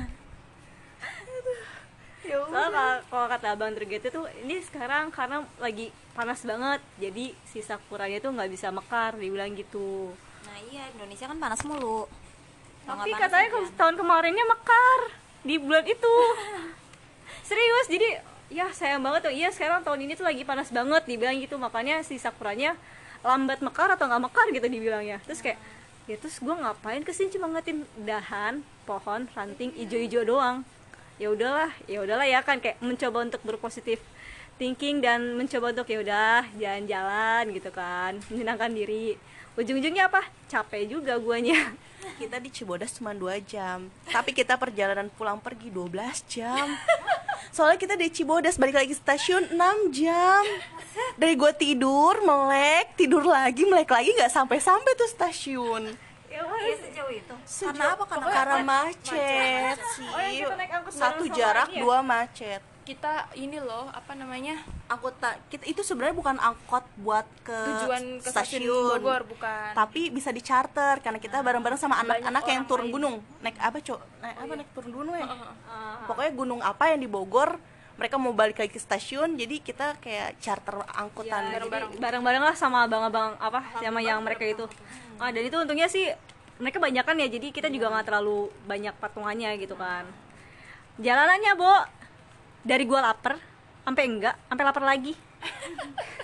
Soalnya 2.21 2.69
kalau, 2.69 2.95
kalau 3.09 3.27
kata 3.27 3.47
abang 3.51 3.73
Terget 3.73 4.03
itu 4.05 4.21
ini 4.41 4.61
sekarang 4.61 5.09
karena 5.09 5.41
lagi 5.57 5.89
panas 6.11 6.45
banget 6.45 6.79
jadi 6.95 7.33
si 7.43 7.59
sakuranya 7.59 8.21
tuh 8.21 8.31
nggak 8.31 8.51
bisa 8.51 8.69
mekar 8.69 9.17
dibilang 9.17 9.51
gitu. 9.53 10.13
Nah 10.45 10.57
iya 10.69 10.85
Indonesia 10.91 11.25
kan 11.25 11.37
panas 11.37 11.61
mulu. 11.65 12.05
Tapi 12.85 13.09
panas 13.09 13.21
katanya 13.25 13.47
ke- 13.49 13.73
tahun 13.73 13.95
kemarinnya 13.97 14.45
mekar 14.45 14.99
di 15.41 15.55
bulan 15.57 15.85
itu. 15.85 16.15
Serius 17.49 17.87
jadi 17.89 18.09
ya 18.53 18.69
sayang 18.69 19.01
banget 19.01 19.25
tuh. 19.25 19.33
Iya 19.33 19.49
sekarang 19.49 19.81
tahun 19.81 20.05
ini 20.05 20.13
tuh 20.13 20.25
lagi 20.27 20.45
panas 20.45 20.69
banget 20.69 21.03
dibilang 21.09 21.37
gitu. 21.41 21.57
Makanya 21.57 22.05
si 22.05 22.21
sakuranya 22.21 22.77
lambat 23.25 23.65
mekar 23.65 23.89
atau 23.89 24.05
nggak 24.05 24.23
mekar 24.29 24.45
gitu 24.53 24.67
dibilangnya. 24.69 25.17
Terus 25.25 25.41
kayak 25.41 25.57
ya 26.05 26.17
terus 26.17 26.37
gue 26.37 26.53
ngapain 26.53 27.01
ke 27.01 27.13
sini 27.13 27.29
cuma 27.29 27.45
ngeliatin 27.47 27.85
dahan 27.95 28.65
pohon 28.83 29.29
ranting 29.31 29.69
ijo-ijo 29.77 30.25
doang 30.25 30.65
ya 31.21 31.29
udahlah 31.29 31.69
ya 31.85 32.01
udahlah 32.01 32.25
ya 32.25 32.41
kan 32.41 32.57
kayak 32.57 32.81
mencoba 32.81 33.29
untuk 33.29 33.45
berpositif 33.45 34.01
thinking 34.57 35.05
dan 35.05 35.37
mencoba 35.37 35.69
untuk 35.69 35.85
ya 35.85 36.01
udah 36.01 36.41
jalan-jalan 36.57 37.43
gitu 37.53 37.69
kan 37.69 38.17
menyenangkan 38.33 38.73
diri. 38.73 39.21
Ujung-ujungnya 39.53 40.09
apa? 40.09 40.25
Capek 40.49 40.89
juga 40.89 41.21
guanya. 41.21 41.77
Kita 42.21 42.41
di 42.41 42.49
Cibodas 42.49 42.97
cuma 42.97 43.13
2 43.13 43.37
jam 43.45 43.85
tapi 44.09 44.33
kita 44.33 44.57
perjalanan 44.57 45.05
pulang 45.13 45.37
pergi 45.37 45.69
12 45.69 45.93
jam. 46.25 46.65
Soalnya 47.53 47.77
kita 47.77 47.93
di 47.93 48.09
Cibodas 48.09 48.57
balik 48.57 48.81
lagi 48.81 48.97
stasiun 48.97 49.53
6 49.53 49.93
jam. 49.93 50.41
Dari 51.13 51.37
gua 51.37 51.53
tidur 51.53 52.17
melek 52.25 52.97
tidur 52.97 53.21
lagi 53.21 53.69
melek 53.69 53.93
lagi 53.93 54.17
nggak 54.17 54.33
sampai 54.33 54.57
sampai 54.57 54.97
tuh 54.97 55.09
stasiun 55.13 55.93
ya 56.61 56.67
Iya 56.67 56.77
sejauh 56.79 57.11
itu. 57.11 57.35
Sejauh- 57.41 57.67
Karena 57.71 57.85
apa? 57.91 58.03
Karena 58.05 58.25
karena 58.29 58.57
macet. 58.61 59.11
macet 59.11 59.77
sih. 59.95 60.07
Oh, 60.07 60.19
yang 60.19 60.33
kita 60.39 60.55
naik 60.55 60.71
angkut 60.71 60.93
satu 60.93 61.23
jarak 61.27 61.67
ini 61.67 61.75
ya? 61.75 61.81
dua 61.81 61.97
macet. 62.01 62.61
Kita 62.81 63.13
ini 63.35 63.57
loh 63.57 63.87
apa 63.89 64.11
namanya? 64.13 64.57
Angkutan 64.87 65.37
kita 65.47 65.63
itu 65.63 65.81
sebenarnya 65.81 66.13
bukan 66.13 66.35
angkot 66.35 66.81
buat 66.97 67.23
ke 67.39 67.53
tujuan 67.53 68.03
ke 68.19 68.27
stasiun 68.27 68.97
Bogor 68.97 69.21
bukan. 69.23 69.71
Tapi 69.71 70.09
bisa 70.09 70.29
di 70.29 70.41
charter 70.41 70.97
karena 70.99 71.17
kita 71.17 71.39
bareng-bareng 71.39 71.77
sama 71.77 71.97
anak-anak 71.99 72.41
yang 72.43 72.65
turun 72.65 72.87
lain. 72.87 72.93
gunung. 72.93 73.15
Naik 73.39 73.57
apa 73.57 73.77
cok? 73.77 74.01
Naik 74.19 74.35
apa? 74.35 74.53
Naik 74.55 74.69
turun 74.71 74.91
gunung 74.93 75.13
ya 75.13 75.25
Ah, 75.69 76.03
pokoknya 76.03 76.31
gunung 76.31 76.59
apa 76.59 76.89
yang 76.89 76.99
di 76.99 77.07
Bogor 77.07 77.61
mereka 77.93 78.17
mau 78.17 78.33
balik 78.33 78.57
lagi 78.57 78.71
ke 78.71 78.81
stasiun 78.81 79.37
jadi 79.37 79.61
kita 79.61 80.01
kayak 80.01 80.41
charter 80.41 80.73
angkutan. 80.91 81.37
Jadi 81.45 81.69
bareng-bareng. 81.69 81.89
bareng-bareng 82.01 82.43
lah 82.43 82.55
sama 82.57 82.83
abang-abang 82.83 83.37
apa 83.37 83.61
sama 83.77 84.01
yang 84.01 84.19
mereka 84.19 84.41
itu. 84.41 84.65
Ah 85.15 85.29
dan 85.29 85.45
itu 85.45 85.53
untungnya 85.53 85.85
sih 85.85 86.09
mereka 86.61 86.77
banyak 86.77 87.01
kan 87.01 87.17
ya 87.17 87.27
jadi 87.27 87.47
kita 87.49 87.67
juga 87.73 87.89
nggak 87.89 88.05
terlalu 88.05 88.53
banyak 88.69 88.93
patungannya 89.01 89.57
gitu 89.57 89.73
kan. 89.73 90.05
Jalanannya 91.01 91.51
bo. 91.57 91.73
Dari 92.61 92.85
gua 92.85 93.01
lapar 93.01 93.41
sampai 93.81 94.03
enggak 94.05 94.37
sampai 94.45 94.63
lapar 94.63 94.83
lagi. 94.85 95.13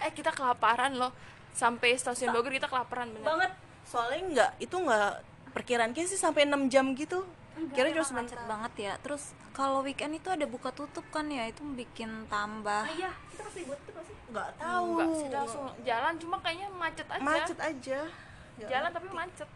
Eh 0.00 0.08
kita 0.16 0.32
kelaparan 0.32 0.96
loh. 0.96 1.12
Sampai 1.52 1.92
stasiun 1.92 2.32
Bogor 2.32 2.56
kita 2.56 2.72
kelaparan 2.72 3.12
bener. 3.12 3.28
Banget. 3.28 3.52
Soalnya 3.84 4.20
nggak 4.32 4.50
itu 4.64 4.72
nggak 4.72 5.12
perkiraan 5.52 5.92
sih 5.92 6.16
sampai 6.16 6.48
6 6.48 6.72
jam 6.72 6.96
gitu. 6.96 7.28
Kira 7.76 7.92
cuma 7.92 8.24
sebentar. 8.24 8.40
banget 8.48 8.72
ya. 8.80 8.92
Terus 9.04 9.36
kalau 9.52 9.84
weekend 9.84 10.16
itu 10.16 10.32
ada 10.32 10.48
buka 10.48 10.72
tutup 10.72 11.04
kan 11.12 11.28
ya, 11.28 11.44
itu 11.52 11.60
bikin 11.76 12.24
tambah. 12.32 12.88
iya. 12.96 13.12
Kita 13.28 13.44
kasih 13.44 13.68
buat 13.68 13.80
itu 13.84 14.00
sih 14.08 14.16
nggak 14.32 14.50
tahu. 14.56 14.88
Enggak 14.88 15.08
sih 15.12 15.24
kita 15.28 15.38
langsung 15.44 15.66
jalan. 15.84 16.14
Cuma 16.16 16.36
kayaknya 16.40 16.68
macet 16.72 17.08
aja. 17.12 17.20
Macet 17.20 17.58
aja 17.60 18.00
jalan 18.68 18.90
tapi 18.92 19.08
macet. 19.14 19.48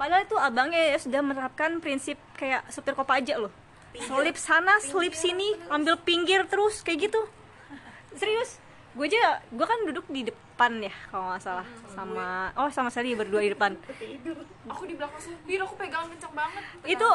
Padahal 0.00 0.24
itu 0.24 0.36
abangnya 0.40 0.96
ya 0.96 0.98
sudah 1.00 1.20
menerapkan 1.20 1.76
prinsip 1.84 2.16
kayak 2.40 2.64
supir 2.72 2.96
kopaja 2.96 3.36
loh. 3.36 3.52
Selip 3.92 4.38
sana 4.38 4.80
selip 4.80 5.12
sini 5.12 5.58
ambil 5.68 6.00
pinggir 6.00 6.48
terus 6.48 6.80
kayak 6.80 7.10
gitu. 7.10 7.20
Serius? 8.20 8.56
Gue 8.96 9.06
aja 9.06 9.44
gue 9.52 9.66
kan 9.66 9.76
duduk 9.84 10.08
di 10.08 10.24
depan 10.24 10.80
ya 10.80 10.94
kalau 11.12 11.34
nggak 11.34 11.42
salah. 11.44 11.66
Sama 11.92 12.48
oh 12.56 12.70
sama 12.72 12.88
Sally 12.88 13.12
berdua 13.12 13.44
di 13.44 13.52
depan. 13.52 13.76
Aku 14.72 14.88
di 14.88 14.94
belakang 14.96 15.20
supir 15.20 15.60
aku 15.60 15.74
pegangan 15.76 16.08
kencang 16.16 16.34
banget. 16.34 16.62
Itu 16.86 17.10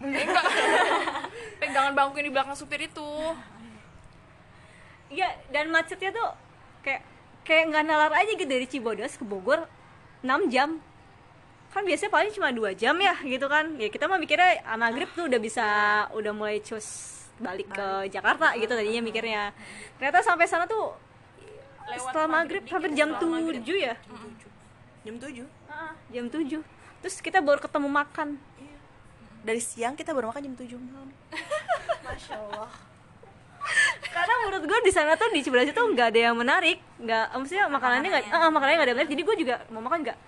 Eh, 0.00 0.24
enggak. 0.24 0.44
Pegangan 1.60 1.92
bangku 1.92 2.16
yang 2.24 2.32
di 2.32 2.34
belakang 2.34 2.56
supir 2.56 2.80
itu. 2.80 3.08
Iya 5.12 5.28
dan 5.52 5.68
macetnya 5.68 6.08
tuh 6.08 6.28
kayak 6.80 7.04
kayak 7.44 7.68
nggak 7.68 7.84
nalar 7.84 8.12
aja 8.16 8.32
gitu. 8.32 8.48
Dari 8.48 8.64
Cibodas 8.64 9.20
ke 9.20 9.24
Bogor 9.28 9.68
6 10.20 10.52
jam. 10.52 10.80
Kan 11.70 11.86
biasanya 11.86 12.10
paling 12.10 12.30
cuma 12.34 12.50
dua 12.50 12.74
jam 12.74 12.98
ya 12.98 13.14
gitu 13.22 13.46
kan. 13.46 13.78
Ya 13.78 13.88
kita 13.88 14.10
mah 14.10 14.18
mikirnya 14.18 14.60
ah, 14.66 14.74
maghrib 14.74 15.06
tuh 15.14 15.30
udah 15.30 15.40
bisa 15.40 15.66
udah 16.12 16.32
mulai 16.34 16.58
cus 16.60 17.18
balik 17.40 17.72
ke 17.72 18.10
Jakarta 18.10 18.52
gitu 18.58 18.72
tadinya 18.74 19.00
mikirnya. 19.00 19.54
Ternyata 19.96 20.20
sampai 20.20 20.50
sana 20.50 20.66
tuh 20.66 20.92
setelah 21.90 22.28
maghrib 22.42 22.62
hampir 22.66 22.90
jam 22.94 23.14
7 23.16 23.62
ya? 23.78 23.94
Jam 25.06 25.16
7 25.16 25.46
Ah, 25.70 25.94
jam 26.12 26.26
7 26.28 26.60
terus 27.00 27.16
kita 27.24 27.40
baru 27.40 27.62
ketemu 27.62 27.88
makan. 27.88 28.28
Dari 29.40 29.62
siang 29.62 29.96
kita 29.96 30.12
baru 30.12 30.28
makan 30.34 30.42
jam 30.52 30.54
7 30.58 30.76
malam. 30.76 31.10
Masya 32.04 32.34
Allah 32.36 32.89
karena 34.10 34.34
menurut 34.44 34.62
gue 34.66 34.78
di 34.84 34.92
sana 34.92 35.14
tuh 35.14 35.30
di 35.30 35.40
Cibodas 35.44 35.70
itu 35.70 35.82
nggak 35.82 36.06
ada 36.16 36.20
yang 36.30 36.36
menarik. 36.36 36.78
Nggak 36.98 37.24
maksudnya 37.36 37.64
makanannya 37.70 38.08
nggak 38.08 38.24
ah, 38.32 38.50
makanannya 38.50 38.76
nggak 38.76 38.86
ada 38.86 38.92
yang 38.92 38.98
menarik. 38.98 39.12
Jadi 39.12 39.22
gue 39.22 39.36
juga 39.46 39.54
mau 39.70 39.82
makan 39.84 40.00
nggak. 40.06 40.18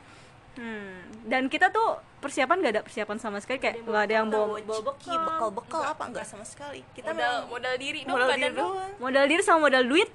Hmm. 0.52 1.00
dan 1.24 1.48
kita 1.48 1.72
tuh 1.72 1.96
persiapan 2.20 2.60
nggak 2.60 2.72
ada 2.76 2.82
persiapan 2.84 3.16
sama 3.16 3.40
sekali. 3.40 3.56
Kayak 3.56 3.88
nggak 3.88 4.02
ada 4.04 4.14
yang 4.20 4.28
bawa 4.28 4.60
bawa 4.60 4.92
Ciki, 5.00 5.16
bekal 5.16 5.48
bekal 5.48 5.80
apa 5.80 6.02
enggak 6.12 6.26
sama 6.28 6.44
sekali. 6.44 6.84
Kita 6.92 7.08
modal 7.08 7.16
memang 7.16 7.48
modal 7.48 7.74
diri 7.80 8.00
dong 8.04 8.12
modal 8.12 8.28
badan 8.28 8.40
diri 8.44 8.52
dong 8.52 8.72
doang. 8.76 8.92
Modal 9.00 9.24
diri 9.32 9.42
sama 9.42 9.58
modal 9.64 9.82
duit? 9.88 10.08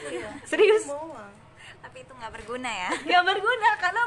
Serius? 0.48 0.88
Tapi 1.84 1.98
itu 2.08 2.12
nggak 2.16 2.32
berguna 2.40 2.70
ya. 2.72 2.90
Nggak 3.04 3.22
berguna 3.36 3.70
karena 3.76 4.02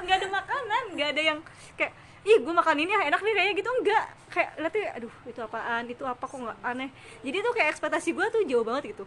nggak 0.00 0.16
ada 0.16 0.28
makanan. 0.32 0.82
Nggak 0.96 1.08
ada 1.12 1.22
yang 1.22 1.38
kayak 1.76 1.92
ih 2.26 2.38
gue 2.42 2.54
makan 2.54 2.76
ini 2.78 2.92
ah, 2.94 3.02
enak 3.06 3.20
nih 3.22 3.32
kayaknya 3.34 3.54
gitu. 3.58 3.70
Enggak. 3.70 4.04
Kayak 4.28 4.50
lihatnya 4.58 4.84
aduh 4.96 5.14
itu 5.26 5.40
apaan 5.42 5.84
itu 5.90 6.04
apa 6.06 6.24
kok 6.24 6.38
nggak 6.38 6.58
aneh. 6.62 6.90
Jadi 7.22 7.36
tuh 7.42 7.52
kayak 7.54 7.68
ekspektasi 7.76 8.08
gue 8.14 8.26
tuh 8.30 8.42
jauh 8.46 8.64
banget 8.66 8.96
gitu. 8.96 9.04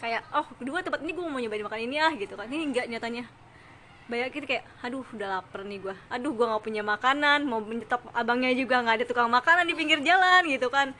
Kayak 0.00 0.24
oh 0.32 0.46
kedua 0.56 0.80
tempat 0.80 1.00
ini 1.04 1.12
gue 1.12 1.24
mau 1.24 1.40
nyobain 1.40 1.64
makan 1.64 1.80
ini 1.84 1.96
ah 2.00 2.12
gitu 2.16 2.34
kan. 2.38 2.48
Ini 2.48 2.64
enggak 2.70 2.86
nyatanya. 2.88 3.24
Bayangin 4.10 4.42
kayak 4.42 4.64
aduh 4.82 5.06
udah 5.14 5.38
lapar 5.38 5.62
nih 5.62 5.78
gue 5.78 5.94
aduh 6.10 6.34
gue 6.34 6.42
nggak 6.42 6.64
punya 6.66 6.82
makanan 6.82 7.46
mau 7.46 7.62
menyetop 7.62 8.02
abangnya 8.10 8.50
juga 8.58 8.82
nggak 8.82 8.96
ada 8.98 9.06
tukang 9.06 9.30
makanan 9.30 9.70
di 9.70 9.74
pinggir 9.78 10.02
jalan 10.02 10.50
gitu 10.50 10.66
kan. 10.66 10.90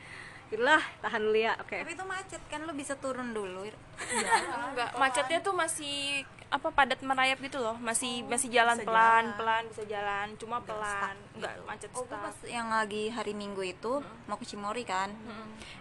Itulah, 0.51 0.83
tahan 0.99 1.23
dulu 1.23 1.39
ya 1.39 1.55
oke. 1.63 1.79
Tapi 1.79 1.95
itu 1.95 2.03
macet 2.03 2.43
kan 2.51 2.67
lo 2.67 2.75
bisa 2.75 2.99
turun 2.99 3.31
dulu. 3.31 3.63
Enggak. 3.63 4.99
Macetnya 4.99 5.39
tuh 5.39 5.55
masih 5.55 6.27
apa 6.51 6.67
padat 6.75 6.99
merayap 6.99 7.39
gitu 7.39 7.63
loh. 7.63 7.79
Masih 7.79 8.27
masih 8.27 8.51
jalan 8.51 8.75
pelan 8.83 9.31
pelan 9.39 9.63
bisa 9.71 9.87
jalan. 9.87 10.35
Cuma 10.35 10.59
pelan 10.59 11.15
enggak 11.39 11.55
macet 11.63 11.89
Oh, 11.95 12.03
gue 12.03 12.19
pas 12.19 12.35
yang 12.43 12.67
lagi 12.67 13.07
hari 13.07 13.31
Minggu 13.31 13.63
itu 13.63 14.03
mau 14.27 14.35
ke 14.35 14.43
Cimori 14.43 14.83
kan. 14.83 15.15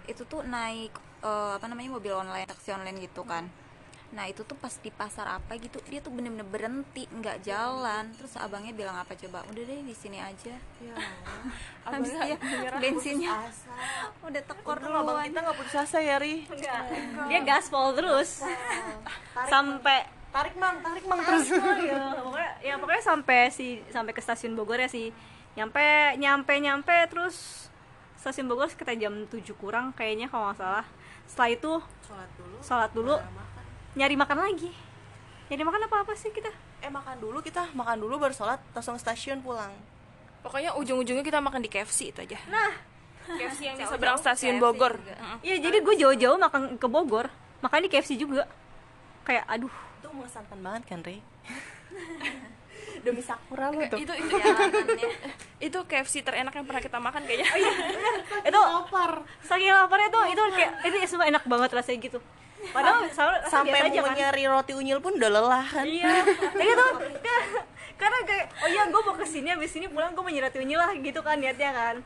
Itu 0.07 0.23
tuh 0.31 0.47
naik 0.47 0.95
eh, 1.27 1.53
apa 1.59 1.67
namanya 1.67 1.99
mobil 1.99 2.15
online, 2.15 2.47
taksi 2.47 2.71
online 2.71 3.03
gitu 3.03 3.27
kan. 3.27 3.51
Nah, 4.11 4.27
itu 4.27 4.43
tuh 4.43 4.59
pas 4.59 4.75
di 4.75 4.91
pasar 4.91 5.39
apa 5.39 5.55
gitu, 5.55 5.79
dia 5.87 6.03
tuh 6.03 6.11
bener-bener 6.11 6.43
berhenti, 6.43 7.07
nggak 7.07 7.47
jalan. 7.47 8.11
Terus 8.19 8.35
abangnya 8.43 8.75
bilang 8.75 8.99
apa 8.99 9.15
coba? 9.15 9.47
Udah 9.47 9.63
deh 9.63 9.87
di 9.87 9.95
sini 9.95 10.19
aja. 10.19 10.59
Habis 11.87 12.11
dia 12.19 12.37
bensinnya 12.83 13.31
udah 14.27 14.43
tekor 14.43 14.83
Untung 14.83 14.99
abang 14.99 15.23
kita 15.23 15.39
nggak 15.47 15.59
putus 15.63 15.77
asa 15.79 16.03
ya 16.03 16.19
ri. 16.19 16.43
Enggak. 16.43 16.83
dia 17.31 17.41
gaspol 17.47 17.95
terus. 17.95 18.43
Sampai 19.53 20.20
tarik 20.31 20.55
mang 20.57 20.77
tarik 20.79 21.05
mang 21.07 21.21
terus. 21.23 21.47
Ya 21.83 21.99
pokoknya 22.23 22.51
ya 22.63 22.75
pokoknya 22.79 23.03
sampai 23.03 23.41
si 23.51 23.83
sampai 23.91 24.13
ke 24.15 24.23
stasiun 24.23 24.55
Bogor 24.55 24.79
ya 24.79 24.87
sih 24.87 25.11
nyampe 25.59 26.15
nyampe 26.17 26.55
nyampe 26.63 26.97
terus 27.11 27.67
stasiun 28.15 28.47
Bogor 28.47 28.71
sekitar 28.71 28.95
jam 28.95 29.27
7 29.27 29.43
kurang 29.59 29.91
kayaknya 29.93 30.31
kalau 30.31 30.51
nggak 30.51 30.59
salah. 30.63 30.87
Setelah 31.27 31.51
itu 31.55 31.73
sholat 32.07 32.31
dulu. 32.39 32.57
sholat 32.63 32.91
dulu. 32.95 33.15
Makan. 33.19 33.65
nyari 33.99 34.15
makan 34.15 34.39
lagi. 34.39 34.71
Nyari 35.51 35.63
makan 35.67 35.81
apa 35.91 35.97
apa 36.07 36.13
sih 36.15 36.31
kita? 36.31 36.51
Eh 36.81 36.91
makan 36.91 37.17
dulu 37.19 37.39
kita 37.43 37.75
makan 37.75 37.97
dulu 37.99 38.15
baru 38.23 38.35
sholat 38.35 38.63
langsung 38.71 38.95
stasiun 38.99 39.43
pulang. 39.43 39.75
Pokoknya 40.41 40.73
ujung-ujungnya 40.79 41.27
kita 41.27 41.43
makan 41.43 41.61
di 41.61 41.69
KFC 41.69 42.15
itu 42.15 42.23
aja. 42.23 42.39
Nah. 42.47 42.73
KFC 43.31 43.63
yang 43.63 43.77
di 43.79 43.87
seberang 43.87 44.19
stasiun 44.19 44.59
KFC 44.59 44.63
Bogor. 44.63 44.95
Iya 45.43 45.57
jadi 45.59 45.77
gue 45.83 45.95
jauh-jauh 45.99 46.39
makan 46.39 46.79
ke 46.79 46.87
Bogor. 46.87 47.27
Makan 47.61 47.87
di 47.87 47.91
KFC 47.93 48.15
juga. 48.17 48.49
Kayak 49.27 49.45
aduh 49.47 49.90
itu 50.11 50.19
mengesankan 50.19 50.59
banget 50.59 50.83
kan 50.91 50.99
Rey 51.07 51.23
demi 53.07 53.23
sakura 53.23 53.71
lu 53.71 53.81
tuh. 53.87 53.97
itu 54.03 54.13
itu 54.27 54.35
Jalanannya. 54.35 55.09
itu 55.63 55.79
KFC 55.87 56.27
terenak 56.27 56.53
yang 56.53 56.67
pernah 56.67 56.83
kita 56.83 56.99
makan 57.01 57.23
kayaknya. 57.25 57.49
Itu 58.49 58.59
lapar. 58.61 59.25
saking 59.41 59.73
laparnya 59.73 60.09
tuh 60.13 60.25
itu 60.29 60.43
kayak 60.53 60.73
itu 60.85 60.97
semua 61.09 61.29
enak 61.29 61.45
banget 61.49 61.71
rasanya 61.73 61.99
gitu. 62.01 62.19
Padahal 62.77 63.09
sampai 63.49 63.89
mau 63.89 64.05
kan. 64.05 64.17
nyari 64.17 64.45
roti 64.49 64.73
unyil 64.77 65.01
pun 65.01 65.17
udah 65.17 65.31
lelah 65.33 65.65
kan? 65.65 65.85
Iya. 65.85 66.29
Itu 66.57 66.73
tuh. 66.77 66.93
Karena 67.97 68.19
kayak 68.25 68.47
oh 68.65 68.69
iya 68.69 68.83
gue 68.89 69.01
mau 69.01 69.17
ke 69.17 69.25
sini 69.29 69.49
abis 69.53 69.77
ini 69.77 69.89
pulang 69.89 70.13
gue 70.13 70.25
menyerati 70.25 70.61
unyi 70.61 70.77
lah 70.77 70.93
gitu 70.93 71.21
kan 71.25 71.41
niatnya 71.41 71.73
kan. 71.73 71.97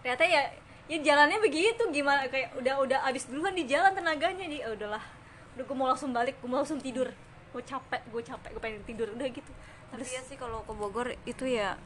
Ternyata 0.00 0.24
ya 0.24 0.42
ya 0.88 0.98
jalannya 1.00 1.38
begitu 1.44 1.82
gimana 1.92 2.24
kayak 2.28 2.56
udah 2.56 2.74
udah 2.84 2.98
abis 3.08 3.28
duluan 3.28 3.52
di 3.52 3.64
jalan 3.68 3.92
tenaganya 3.92 4.48
di 4.48 4.60
oh, 4.64 4.72
udahlah 4.76 5.19
udah 5.60 5.68
gue 5.68 5.76
mau 5.76 5.88
langsung 5.92 6.16
balik 6.16 6.40
gue 6.40 6.48
mau 6.48 6.64
langsung 6.64 6.80
tidur. 6.80 7.12
Gue 7.52 7.60
capek 7.60 8.00
gue 8.08 8.22
capek 8.24 8.48
gue 8.56 8.62
pengen 8.64 8.80
tidur 8.88 9.12
udah 9.12 9.28
gitu. 9.28 9.52
Tapi 9.92 10.08
ya 10.08 10.24
sih 10.24 10.40
kalau 10.40 10.64
ke 10.64 10.72
Bogor 10.72 11.12
itu 11.28 11.44
ya 11.44 11.76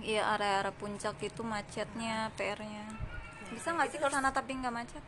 Iya 0.00 0.24
area-area 0.36 0.72
puncak 0.76 1.20
itu 1.20 1.44
macetnya, 1.44 2.32
PR-nya. 2.36 2.88
Bisa 3.52 3.76
nggak 3.76 3.88
sih 3.92 3.98
ke 4.00 4.08
sana 4.08 4.32
tapi 4.32 4.56
nggak 4.56 4.72
macet? 4.72 5.04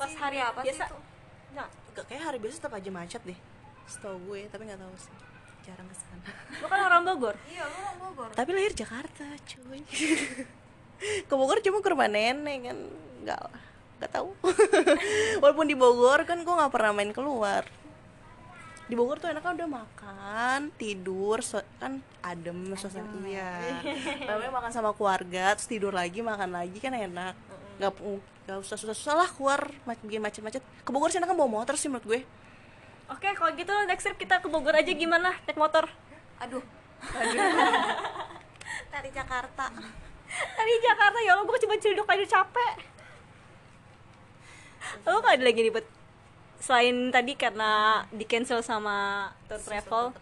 Pas 0.00 0.12
hari 0.16 0.40
apa 0.40 0.64
sih 0.64 0.72
biasa. 0.72 0.88
itu? 0.88 0.98
nah 1.52 1.68
Gak 1.92 2.04
kayak 2.08 2.22
hari 2.24 2.38
biasa 2.40 2.56
tetap 2.56 2.72
aja 2.72 2.88
macet 2.88 3.20
deh. 3.28 3.36
Setahu 3.84 4.16
gue 4.32 4.48
tapi 4.48 4.64
nggak 4.64 4.80
tahu 4.80 4.94
sih. 4.96 5.12
Jarang 5.68 5.84
ke 5.92 5.96
sana 6.00 6.24
lo 6.64 6.66
kan 6.72 6.80
orang 6.88 7.02
Bogor? 7.04 7.36
Iya, 7.52 7.68
lu 7.68 7.76
orang 7.76 7.96
Bogor. 8.00 8.30
tapi 8.32 8.50
lahir 8.56 8.72
Jakarta 8.72 9.28
cuy. 9.44 9.84
Ke 11.28 11.32
Bogor 11.36 11.64
cuma 11.64 11.80
ke 11.80 11.88
rumah 11.92 12.08
nenek 12.12 12.58
kan? 12.64 12.78
Nggak 13.24 13.40
lah 13.40 13.69
nggak 14.00 14.12
tahu. 14.16 14.32
Walaupun 15.44 15.68
di 15.68 15.76
Bogor 15.76 16.24
kan 16.24 16.40
gue 16.40 16.54
nggak 16.56 16.72
pernah 16.72 16.96
main 16.96 17.12
keluar. 17.12 17.68
Di 18.88 18.98
Bogor 18.98 19.20
tuh 19.20 19.28
enaknya 19.28 19.62
udah 19.62 19.68
makan 19.70 20.60
tidur 20.74 21.44
so- 21.44 21.62
kan 21.78 22.00
adem 22.24 22.72
suasana 22.74 23.06
iya. 23.28 23.60
Namanya 24.28 24.50
makan 24.50 24.72
sama 24.72 24.90
keluarga 24.96 25.54
terus 25.54 25.68
tidur 25.68 25.92
lagi 25.92 26.24
makan 26.24 26.56
lagi 26.56 26.80
kan 26.80 26.96
enak. 26.96 27.36
Nggak 27.76 27.92
nggak 28.48 28.58
usah 28.64 28.80
susah-susah 28.80 29.14
lah 29.14 29.28
keluar 29.30 29.68
bikin 30.08 30.24
macet-macet. 30.24 30.64
Ke 30.64 30.90
Bogor 30.90 31.12
sih 31.12 31.20
enaknya 31.20 31.36
bawa 31.36 31.60
motor 31.60 31.76
sih 31.76 31.92
menurut 31.92 32.08
gue. 32.08 32.20
Oke 33.12 33.28
kalau 33.36 33.52
gitu 33.52 33.70
next 33.84 34.08
trip 34.08 34.16
kita 34.16 34.40
ke 34.40 34.48
Bogor 34.48 34.72
aja 34.72 34.90
gimana? 34.90 35.36
Naik 35.44 35.60
motor. 35.60 35.84
Aduh. 36.40 36.64
Dari 38.92 39.10
Jakarta. 39.12 39.70
dari 40.30 40.74
Jakarta 40.78 41.18
ya 41.26 41.34
Allah 41.34 41.42
gue 41.42 41.58
cuma 41.66 41.74
cedok 41.74 42.06
aja 42.06 42.38
capek 42.38 42.74
lo 45.06 45.20
gak 45.20 45.36
ada 45.38 45.44
lagi 45.44 45.60
ribet 45.60 45.86
selain 46.60 47.08
tadi 47.08 47.32
karena 47.36 48.04
di 48.12 48.24
cancel 48.28 48.60
sama 48.60 49.28
tour 49.48 49.60
travel 49.60 50.12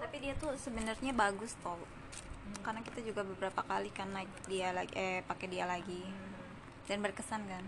Tapi 0.00 0.16
dia 0.24 0.32
tuh 0.40 0.56
sebenarnya 0.56 1.12
bagus 1.12 1.52
tau. 1.60 1.76
Karena 2.64 2.80
kita 2.80 3.04
juga 3.04 3.20
beberapa 3.20 3.60
kali 3.60 3.92
kan 3.92 4.08
naik 4.16 4.32
dia 4.48 4.72
lagi 4.72 4.96
eh 4.96 5.20
pakai 5.28 5.46
dia 5.52 5.68
lagi. 5.68 6.08
Dan 6.88 7.04
berkesan 7.04 7.44
kan? 7.44 7.64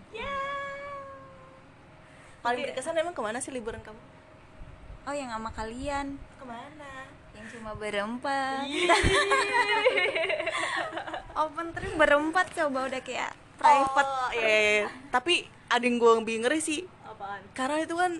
paling 2.41 2.65
berkesan 2.65 2.97
emang 2.97 3.13
ke 3.13 3.21
mana 3.21 3.37
sih 3.37 3.53
liburan 3.53 3.85
kamu 3.85 4.01
Oh, 5.01 5.13
yang 5.13 5.33
sama 5.33 5.49
kalian 5.53 6.17
ke 6.17 6.45
mana 6.45 7.09
yang 7.33 7.45
cuma 7.57 7.73
berempat. 7.73 8.69
Open 11.41 11.73
trip 11.73 11.93
berempat 11.97 12.53
coba 12.53 12.85
udah 12.85 13.01
kayak 13.01 13.33
private. 13.57 14.05
oh, 14.05 14.29
iya, 14.35 14.45
iya, 14.45 14.71
iya. 14.85 14.87
tapi 15.09 15.49
ada 15.71 15.83
yang 15.87 15.95
gue 15.95 16.11
bingung 16.27 16.51
sih. 16.59 16.83
Apaan? 17.07 17.39
Karena 17.55 17.79
itu 17.79 17.95
kan 17.95 18.19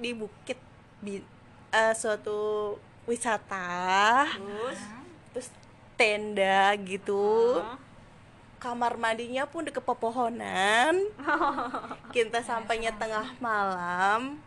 di 0.00 0.10
bukit 0.16 0.56
di 1.04 1.20
eh, 1.70 1.94
suatu 1.94 2.74
wisata. 3.04 4.24
Terus? 4.32 4.80
Terus 5.36 5.48
tenda 6.00 6.72
gitu. 6.80 7.60
Hah? 7.60 7.92
kamar 8.62 8.94
mandinya 8.94 9.42
pun 9.42 9.66
deket 9.66 9.82
pepohonan. 9.82 10.94
Kita 12.14 12.46
sampainya 12.46 12.94
tengah 12.94 13.34
malam. 13.42 14.38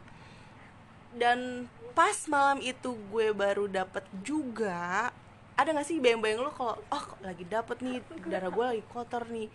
Dan 1.11 1.67
pas 1.91 2.15
malam 2.31 2.63
itu 2.63 2.95
gue 3.11 3.35
baru 3.35 3.67
dapet 3.67 4.07
juga 4.23 5.11
ada 5.55 5.71
gak 5.71 5.88
sih 5.88 6.03
bayang-bayang 6.03 6.43
lu 6.43 6.51
kalau 6.51 6.75
oh 6.91 7.05
lagi 7.23 7.47
dapet 7.47 7.79
nih 7.79 8.03
darah 8.27 8.51
gue 8.51 8.65
lagi 8.75 8.83
kotor 8.91 9.23
nih 9.31 9.47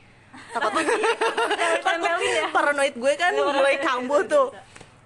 takut 0.50 0.82
ya? 0.82 2.46
paranoid 2.50 2.94
gue 2.94 3.12
kan 3.14 3.32
mulai 3.34 3.76
kambuh 3.78 4.22
tuh. 4.26 4.48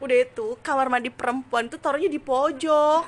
udah 0.02 0.16
itu 0.20 0.46
kamar 0.60 0.92
mandi 0.92 1.08
perempuan 1.08 1.70
tuh 1.70 1.80
taruhnya 1.80 2.12
di 2.12 2.20
pojok. 2.20 3.02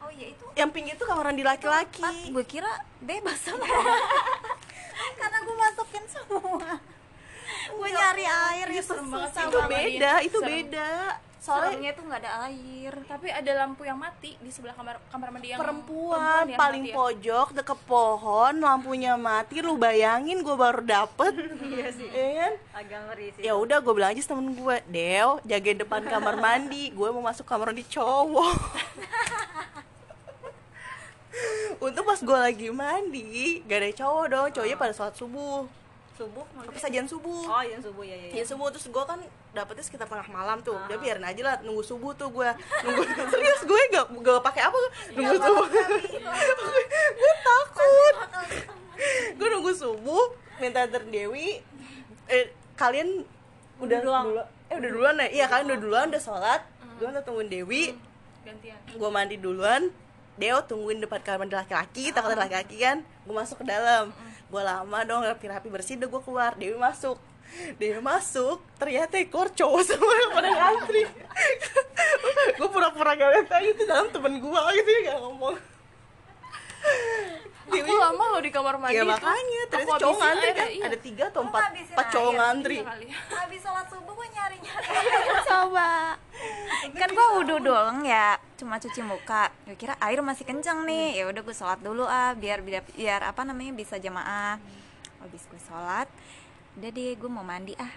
Oh 0.00 0.10
iya 0.16 0.32
itu. 0.32 0.44
Yang 0.56 0.70
pinggir 0.72 0.94
tuh 0.96 1.04
kamar 1.04 1.28
mandi 1.28 1.44
laki-laki. 1.44 2.32
Gue 2.32 2.44
kira 2.48 2.72
bebas 3.04 3.36
sama 3.42 3.68
karena 5.20 5.38
gue 5.44 5.56
masukin 5.60 6.04
semua. 6.08 6.80
Gue 7.68 7.88
nyari 7.92 8.24
air 8.24 8.68
itu 8.72 8.94
susah 8.96 9.44
itu 9.44 9.58
beda 9.68 10.12
itu 10.24 10.38
beda 10.40 11.20
soalnya 11.38 11.90
tuh 11.94 12.04
nggak 12.04 12.20
ada 12.26 12.32
air. 12.50 12.92
Tapi 13.06 13.30
ada 13.30 13.50
lampu 13.64 13.86
yang 13.86 13.98
mati 13.98 14.34
di 14.42 14.50
sebelah 14.50 14.74
kamar 14.74 14.98
kamar 15.08 15.28
mandi 15.30 15.54
yang 15.54 15.60
perempuan 15.62 16.44
yang 16.50 16.58
paling 16.58 16.82
mati 16.84 16.92
ya. 16.92 16.96
pojok 16.98 17.48
deket 17.54 17.78
pohon 17.86 18.54
lampunya 18.60 19.14
mati. 19.14 19.62
Lu 19.62 19.78
bayangin 19.78 20.42
gue 20.42 20.56
baru 20.56 20.82
dapet. 20.82 21.34
Iya 21.68 21.88
sih. 21.92 22.08
Iya 22.08 22.32
kan? 22.34 22.52
agak 22.82 23.00
ngeri 23.10 23.26
sih. 23.36 23.42
Ya 23.44 23.52
udah 23.54 23.78
gue 23.78 23.92
bilang 23.94 24.10
aja 24.10 24.22
temen 24.24 24.56
gue 24.56 24.76
Deo 24.88 25.38
jagain 25.46 25.78
depan 25.78 26.02
kamar 26.06 26.34
mandi. 26.40 26.90
Gue 26.90 27.08
mau 27.14 27.22
masuk 27.22 27.46
kamar 27.46 27.70
mandi 27.70 27.84
cowok. 27.86 28.58
Untung 31.84 32.02
pas 32.02 32.18
gue 32.18 32.38
lagi 32.38 32.68
mandi 32.74 33.62
gak 33.62 33.78
ada 33.78 33.90
cowok 33.94 34.24
dong. 34.26 34.48
Cowoknya 34.50 34.76
pada 34.76 34.92
sholat 34.96 35.14
subuh 35.14 35.70
subuh 36.18 36.44
maksudnya 36.58 36.82
sajian 36.82 37.06
subuh? 37.06 37.46
Oh 37.46 37.62
yang 37.62 37.78
subuh 37.78 38.02
ya 38.02 38.16
ya, 38.18 38.42
Ya 38.42 38.44
subuh 38.44 38.66
terus 38.74 38.90
gue 38.90 39.04
kan 39.06 39.22
dapetnya 39.54 39.84
sekitar 39.86 40.10
tengah 40.10 40.26
malam 40.34 40.58
tuh. 40.66 40.74
Udah 40.74 40.98
biarin 40.98 41.22
aja 41.22 41.42
lah 41.46 41.54
nunggu 41.62 41.86
subuh 41.86 42.10
tuh 42.18 42.26
gue. 42.34 42.50
Nunggu 42.84 43.02
serius 43.30 43.62
gue 43.62 43.80
gak 43.94 44.06
gak 44.10 44.42
pakai 44.42 44.62
apa 44.66 44.76
nunggu 45.14 45.36
subuh. 45.38 45.66
gue 47.22 47.32
takut. 47.46 48.16
gue 49.38 49.48
nunggu 49.54 49.72
subuh 49.78 50.24
minta 50.58 50.82
Dewi. 50.90 51.62
Eh 52.26 52.50
kalian 52.74 53.22
udah 53.78 53.98
doang. 54.02 54.26
dulu 54.34 54.42
eh 54.68 54.76
udah 54.76 54.90
duluan 54.90 55.14
ya? 55.22 55.26
Iya 55.30 55.46
kan 55.46 55.62
udah 55.70 55.78
duluan. 55.78 56.06
udah 56.10 56.22
sholat. 56.22 56.60
Gue 56.98 57.06
udah 57.06 57.22
tungguin 57.22 57.46
Dewi. 57.46 57.94
Gantian. 58.42 58.78
Gue 58.90 59.10
mandi 59.14 59.38
duluan. 59.38 59.94
Deo 60.38 60.62
tungguin 60.66 61.02
depan 61.02 61.18
kamar 61.22 61.50
laki-laki 61.50 62.10
takut 62.10 62.34
laki-laki 62.34 62.78
kan. 62.82 63.06
Gue 63.22 63.34
masuk 63.34 63.62
ke 63.62 63.70
dalam 63.70 64.10
gue 64.48 64.62
lama 64.62 64.98
dong 65.04 65.20
rapi-rapi 65.22 65.68
bersih 65.68 65.96
udah 65.96 66.08
gue 66.08 66.22
keluar. 66.22 66.52
Dewi 66.54 66.74
masuk. 66.74 67.20
Dewi 67.76 67.98
masuk 67.98 68.60
ternyata 68.76 69.16
ekor 69.16 69.48
cowok 69.50 69.82
semua 69.84 70.14
yang 70.14 70.30
pada 70.32 70.50
ngantri. 70.50 71.02
Gue 72.54 72.68
pura-pura 72.68 73.12
gak 73.12 73.28
lihat 73.30 73.48
aja 73.50 73.68
itu 73.68 73.82
dalam 73.84 74.08
temen 74.08 74.36
gue 74.36 74.60
gitu 74.74 74.88
ya 74.90 75.00
gak 75.06 75.18
ngomong. 75.22 75.56
Aku 77.68 77.92
lama 77.94 78.24
loh 78.32 78.40
di 78.40 78.48
kamar 78.48 78.80
mandi 78.80 78.96
ya 78.96 79.04
itu. 79.04 79.12
makanya 79.12 79.60
ternyata 79.68 79.92
Aku 79.92 80.00
cowok 80.00 80.16
ngantri 80.18 80.48
air, 80.48 80.56
kan? 80.56 80.68
iya. 80.72 80.84
ada 80.88 80.98
tiga 80.98 81.24
atau 81.28 81.40
empat 81.44 81.62
empat 81.68 82.06
cowok 82.08 82.32
ngantri. 82.32 82.78
Iya 82.80 83.18
habis 83.28 83.60
sholat 83.60 83.86
subuh 83.86 84.12
gue 84.14 84.28
nyari 84.32 84.56
nyari 84.56 84.88
coba. 85.52 85.90
Kan 86.96 87.08
gue 87.12 87.26
wudhu 87.36 87.56
doang 87.60 88.00
ya 88.02 88.37
cuma 88.58 88.82
cuci 88.82 89.00
muka. 89.06 89.54
Gue 89.62 89.78
kira 89.78 89.94
air 90.02 90.18
masih 90.18 90.42
kenceng 90.42 90.82
nih. 90.82 91.22
Ya 91.22 91.24
udah 91.30 91.40
gue 91.40 91.54
sholat 91.54 91.78
dulu 91.78 92.02
ah 92.04 92.34
biar 92.34 92.58
biar 92.60 92.82
biar 92.92 93.22
apa 93.22 93.46
namanya 93.46 93.72
bisa 93.72 93.96
jamaah. 93.96 94.58
Habis 95.22 95.46
gue 95.46 95.60
sholat 95.62 96.10
udah 96.78 96.90
deh 96.90 97.14
gue 97.14 97.30
mau 97.30 97.46
mandi 97.46 97.78
ah. 97.78 97.92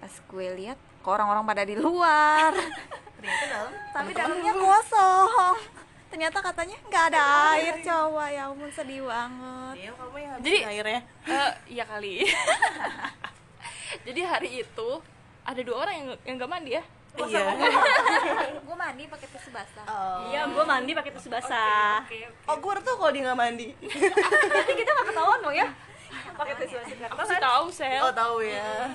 Pas 0.00 0.10
gue 0.10 0.46
lihat 0.56 0.80
kok 1.04 1.12
orang-orang 1.12 1.44
pada 1.44 1.62
di 1.68 1.76
luar. 1.76 2.56
Ternyata 3.20 3.44
dalam 3.46 3.72
tapi 3.92 4.10
dalamnya 4.16 4.52
kosong. 4.56 5.56
Ternyata 6.08 6.38
katanya 6.40 6.76
nggak 6.88 7.04
ada 7.12 7.22
air 7.52 7.74
coba. 7.84 8.24
Ya 8.32 8.48
ampun 8.48 8.70
sedih 8.72 9.04
banget. 9.04 9.92
Kamu 9.92 10.16
yang 10.16 10.40
Jadi- 10.40 10.64
airnya. 10.64 11.00
Eh, 11.28 11.52
iya 11.76 11.84
kali. 11.84 12.24
Jadi 14.08 14.20
hari 14.24 14.50
itu 14.64 14.90
ada 15.44 15.60
dua 15.64 15.76
orang 15.84 15.94
yang 15.96 16.08
yang 16.24 16.36
nggak 16.40 16.48
mandi 16.52 16.76
ya 16.76 16.84
iya. 17.16 17.46
gue 18.66 18.76
mandi 18.76 19.02
pakai 19.08 19.28
tisu 19.32 19.50
basah. 19.50 19.84
Oh. 19.88 20.28
Iya, 20.28 20.40
gue 20.48 20.64
mandi 20.64 20.92
pakai 20.92 21.10
tisu 21.16 21.28
basah. 21.32 22.04
oke 22.04 22.18
oke 22.28 22.46
oh 22.48 22.56
gue 22.60 22.72
tau 22.84 22.94
kalau 23.00 23.12
dia 23.14 23.22
nggak 23.26 23.38
mandi. 23.38 23.68
Berarti 24.52 24.72
kita 24.76 24.90
gak 24.92 25.06
ketahuan 25.10 25.38
dong 25.42 25.56
ya? 25.56 25.66
Pakai 26.36 26.54
tisu 26.62 26.74
basah. 26.78 27.08
aku 27.10 27.22
sih 27.24 27.40
tahu 27.40 27.64
sel. 27.72 28.02
Oh 28.04 28.12
tahu 28.14 28.36
ya. 28.44 28.92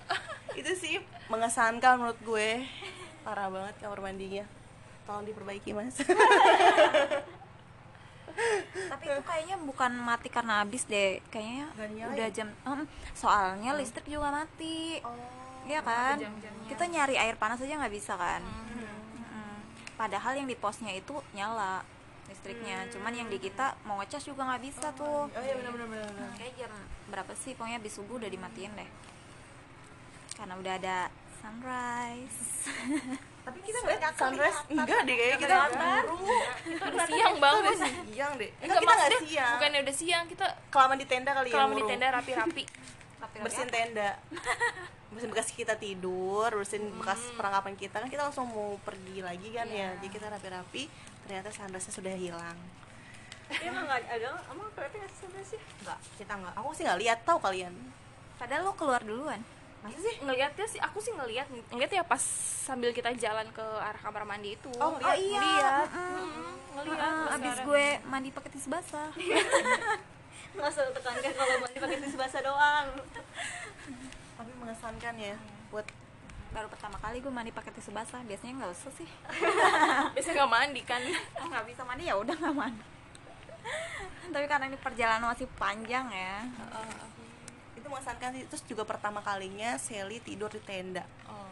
Itu 0.60 0.72
sih 0.76 1.00
mengesankan 1.30 2.02
menurut 2.02 2.20
gue. 2.26 2.66
Parah 3.22 3.48
banget 3.48 3.74
kamar 3.80 4.02
mandinya. 4.02 4.44
Tolong 5.06 5.24
diperbaiki 5.26 5.72
mas. 5.74 5.96
Tapi 8.72 9.04
itu 9.04 9.22
kayaknya 9.28 9.56
bukan 9.60 9.92
mati 9.92 10.28
karena 10.32 10.64
habis 10.64 10.88
deh. 10.88 11.20
Kayaknya 11.28 11.66
Nggak 11.76 12.08
udah 12.16 12.28
jam 12.32 12.48
Em, 12.64 12.80
soalnya 13.12 13.76
listrik 13.76 14.08
juga 14.08 14.32
mati 14.32 15.00
Iya 15.62 15.80
kan? 15.80 16.16
kita 16.66 16.84
nyari 16.88 17.14
air 17.14 17.36
panas 17.36 17.60
aja 17.60 17.74
nggak 17.76 17.92
bisa 17.92 18.16
kan? 18.16 18.40
Mm-mm. 18.42 19.56
padahal 19.94 20.32
yang 20.34 20.48
di 20.48 20.56
posnya 20.56 20.90
itu 20.90 21.14
nyala 21.32 21.84
listriknya. 22.26 22.88
Cuman 22.88 23.12
yang 23.12 23.28
di 23.28 23.36
kita 23.36 23.76
mau 23.84 24.00
ngecas 24.00 24.24
juga 24.24 24.48
nggak 24.48 24.62
bisa 24.62 24.88
tuh. 24.96 25.28
oh 25.28 25.42
iya 25.42 25.54
benar 25.58 25.72
benar 25.76 25.86
benar 25.92 26.30
kayak 26.34 26.52
jam 26.56 26.72
berapa 27.06 27.32
sih? 27.36 27.52
Pokoknya 27.52 27.76
habis 27.78 27.92
subuh 27.92 28.16
udah 28.16 28.30
dimatiin 28.30 28.72
deh. 28.72 28.88
Karena 30.32 30.54
udah 30.56 30.72
ada 30.80 30.96
sunrise. 31.38 32.40
Tapi 33.46 33.58
kita 33.58 33.78
ngeliat 33.82 34.14
sunrise? 34.14 34.58
Enggak 34.70 35.00
deh 35.02 35.14
kayaknya 35.18 35.38
kita 35.42 35.56
buru 35.74 36.16
itu 36.62 36.86
udah 36.88 37.06
siang 37.10 37.36
banget. 37.42 37.74
Sih 37.74 37.94
siang 38.14 38.32
deh. 38.38 38.50
Enggak 38.62 38.64
Enggak 38.64 38.80
kita 38.80 38.92
nggak 38.94 39.10
siang. 39.28 39.52
bukannya 39.58 39.78
udah 39.82 39.94
siang 39.98 40.24
kita 40.30 40.46
kelamaan 40.70 40.98
di 40.98 41.06
tenda 41.10 41.30
kali 41.36 41.48
ya 41.50 41.54
kalau 41.54 41.74
di 41.74 41.84
tenda 41.84 42.06
rapi-rapi 42.10 42.64
bersihin 43.38 43.68
tenda. 43.68 44.18
bersihin 45.08 45.28
bekas 45.28 45.48
kita 45.52 45.74
tidur 45.76 46.48
bersihin 46.48 46.92
bekas 46.96 47.20
perlengkapan 47.32 47.74
kita. 47.74 47.96
Kan 47.98 48.08
kita 48.08 48.24
langsung 48.24 48.48
mau 48.48 48.76
pergi 48.80 49.20
lagi 49.20 49.48
kan 49.50 49.68
ya. 49.68 49.96
Jadi 49.96 50.08
kita 50.08 50.28
rapi-rapi 50.28 50.88
ternyata 51.22 51.48
sunrise-nya 51.48 51.92
sudah 51.92 52.12
hilang. 52.12 52.58
Tapi 53.46 53.68
emang 53.68 53.84
gak 53.84 54.00
ada, 54.08 54.28
emang 54.48 54.68
kelihatan 54.72 55.04
gak 55.28 55.44
sih 55.44 55.60
enggak 55.84 55.98
kita 56.16 56.32
enggak 56.32 56.54
aku 56.56 56.72
sih 56.72 56.82
nggak 56.82 57.00
lihat 57.04 57.18
tahu 57.22 57.36
kalian? 57.38 57.74
Padahal 58.36 58.64
lo 58.64 58.72
keluar 58.72 59.04
duluan. 59.04 59.44
Masa 59.82 59.98
sih? 59.98 60.14
Ngelihatnya 60.18 60.64
sih 60.64 60.80
aku 60.80 60.98
sih 60.98 61.12
ngelihat 61.12 61.44
ngelihat 61.68 61.92
ya 61.92 62.02
pas 62.02 62.22
sambil 62.64 62.94
kita 62.94 63.12
jalan 63.12 63.44
ke 63.50 63.60
arah 63.60 63.98
kamar 63.98 64.24
mandi 64.24 64.56
itu. 64.56 64.70
Oh, 64.78 64.96
ngeliat. 64.96 65.18
iya. 65.20 65.36
ngelihat 65.36 65.88
Mm-mm. 65.92 66.50
ngelihat 66.72 67.00
Ah, 67.02 67.12
pas 67.12 67.32
abis 67.36 67.52
sekarang. 67.52 67.66
gue 67.68 67.84
mandi 68.08 68.28
pakai 68.32 68.50
tisu 68.50 68.68
basah 68.72 69.10
Gak 70.52 70.68
usah 70.68 70.84
tekankan 70.92 71.32
kalau 71.32 71.54
mandi 71.64 71.78
pakai 71.80 71.98
tisu 72.04 72.16
basah 72.20 72.40
doang. 72.44 72.86
Tapi 74.36 74.52
mengesankan 74.60 75.14
ya 75.16 75.36
buat 75.72 75.88
baru 76.52 76.68
pertama 76.68 77.00
kali 77.00 77.24
gue 77.24 77.32
mandi 77.32 77.48
pakai 77.48 77.72
tisu 77.72 77.96
basah 77.96 78.20
biasanya 78.28 78.60
nggak 78.60 78.72
usah 78.76 78.92
sih. 78.92 79.08
Biasanya 80.14 80.44
nggak 80.44 80.52
mandi 80.52 80.80
kan. 80.84 81.00
Oh, 81.40 81.46
nggak 81.48 81.64
bisa 81.64 81.82
mandi 81.88 82.04
ya 82.04 82.14
udah 82.20 82.36
nggak 82.36 82.56
mandi. 82.56 82.84
Tapi 84.32 84.46
karena 84.48 84.64
ini 84.68 84.76
perjalanan 84.76 85.32
masih 85.32 85.48
panjang 85.56 86.06
ya. 86.12 86.44
Itu 87.72 87.88
mengesankan 87.88 88.36
sih. 88.36 88.44
Terus 88.52 88.62
juga 88.68 88.84
pertama 88.84 89.24
kalinya 89.24 89.80
Sally 89.80 90.20
tidur 90.20 90.52
di 90.52 90.60
tenda. 90.60 91.08
Oh. 91.24 91.48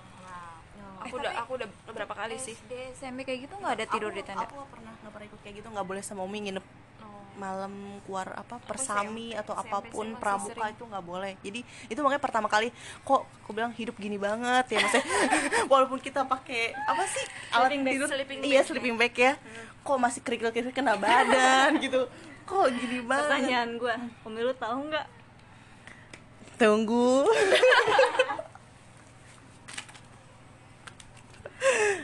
Eh, 1.00 1.08
aku 1.08 1.16
udah 1.16 1.32
aku 1.40 1.50
udah 1.56 1.68
beberapa 1.88 2.12
kali 2.12 2.36
sih? 2.36 2.52
SD 2.52 2.92
SMP 2.92 3.24
kayak 3.24 3.48
gitu 3.48 3.54
nggak 3.56 3.74
ada 3.80 3.86
tidur 3.88 4.12
aku, 4.12 4.18
di 4.20 4.22
tenda? 4.22 4.44
Aku 4.44 4.54
nggak 4.60 4.70
pernah 4.76 4.92
nggak 5.00 5.12
pernah 5.16 5.26
ikut 5.32 5.40
kayak 5.40 5.54
gitu. 5.64 5.68
Nggak 5.72 5.86
boleh 5.88 6.02
sama 6.04 6.22
Umi 6.28 6.38
nginep. 6.44 6.66
Malam 7.38 7.72
keluar 8.06 8.32
apa 8.34 8.58
persami 8.62 9.32
atau 9.32 9.54
SMP 9.54 9.66
apa 9.66 9.78
pun 9.86 10.06
pramuka 10.16 10.54
sering. 10.56 10.74
itu 10.74 10.84
nggak 10.86 11.04
boleh. 11.04 11.32
Jadi 11.40 11.60
itu 11.86 12.00
makanya 12.02 12.22
pertama 12.22 12.48
kali 12.50 12.68
kok 13.02 13.22
aku 13.44 13.50
bilang 13.52 13.72
hidup 13.74 13.94
gini 13.96 14.16
banget 14.16 14.66
ya 14.70 14.78
maksudnya? 14.82 15.06
Walaupun 15.72 15.98
kita 16.00 16.26
pakai 16.26 16.74
apa 16.74 17.02
sih 17.06 17.24
alat 17.50 17.68
Sleeping 17.70 17.82
bag, 17.84 17.92
tidur? 17.94 18.08
sleeping 18.08 18.38
iya 18.42 18.60
sleeping 18.64 18.94
bag 18.98 19.14
ya. 19.14 19.32
Kok 19.86 19.98
masih 19.98 20.20
kerikil 20.20 20.50
kerikil 20.50 20.74
kena 20.74 20.96
badan 20.98 21.78
gitu. 21.78 22.08
Kok 22.44 22.66
gini 22.74 22.98
banget? 23.08 23.30
Pertanyaan 23.30 23.70
gue, 23.78 23.94
Umi 24.26 24.40
lu 24.42 24.54
tahu 24.56 24.90
nggak? 24.90 25.06
Tunggu. 26.56 27.24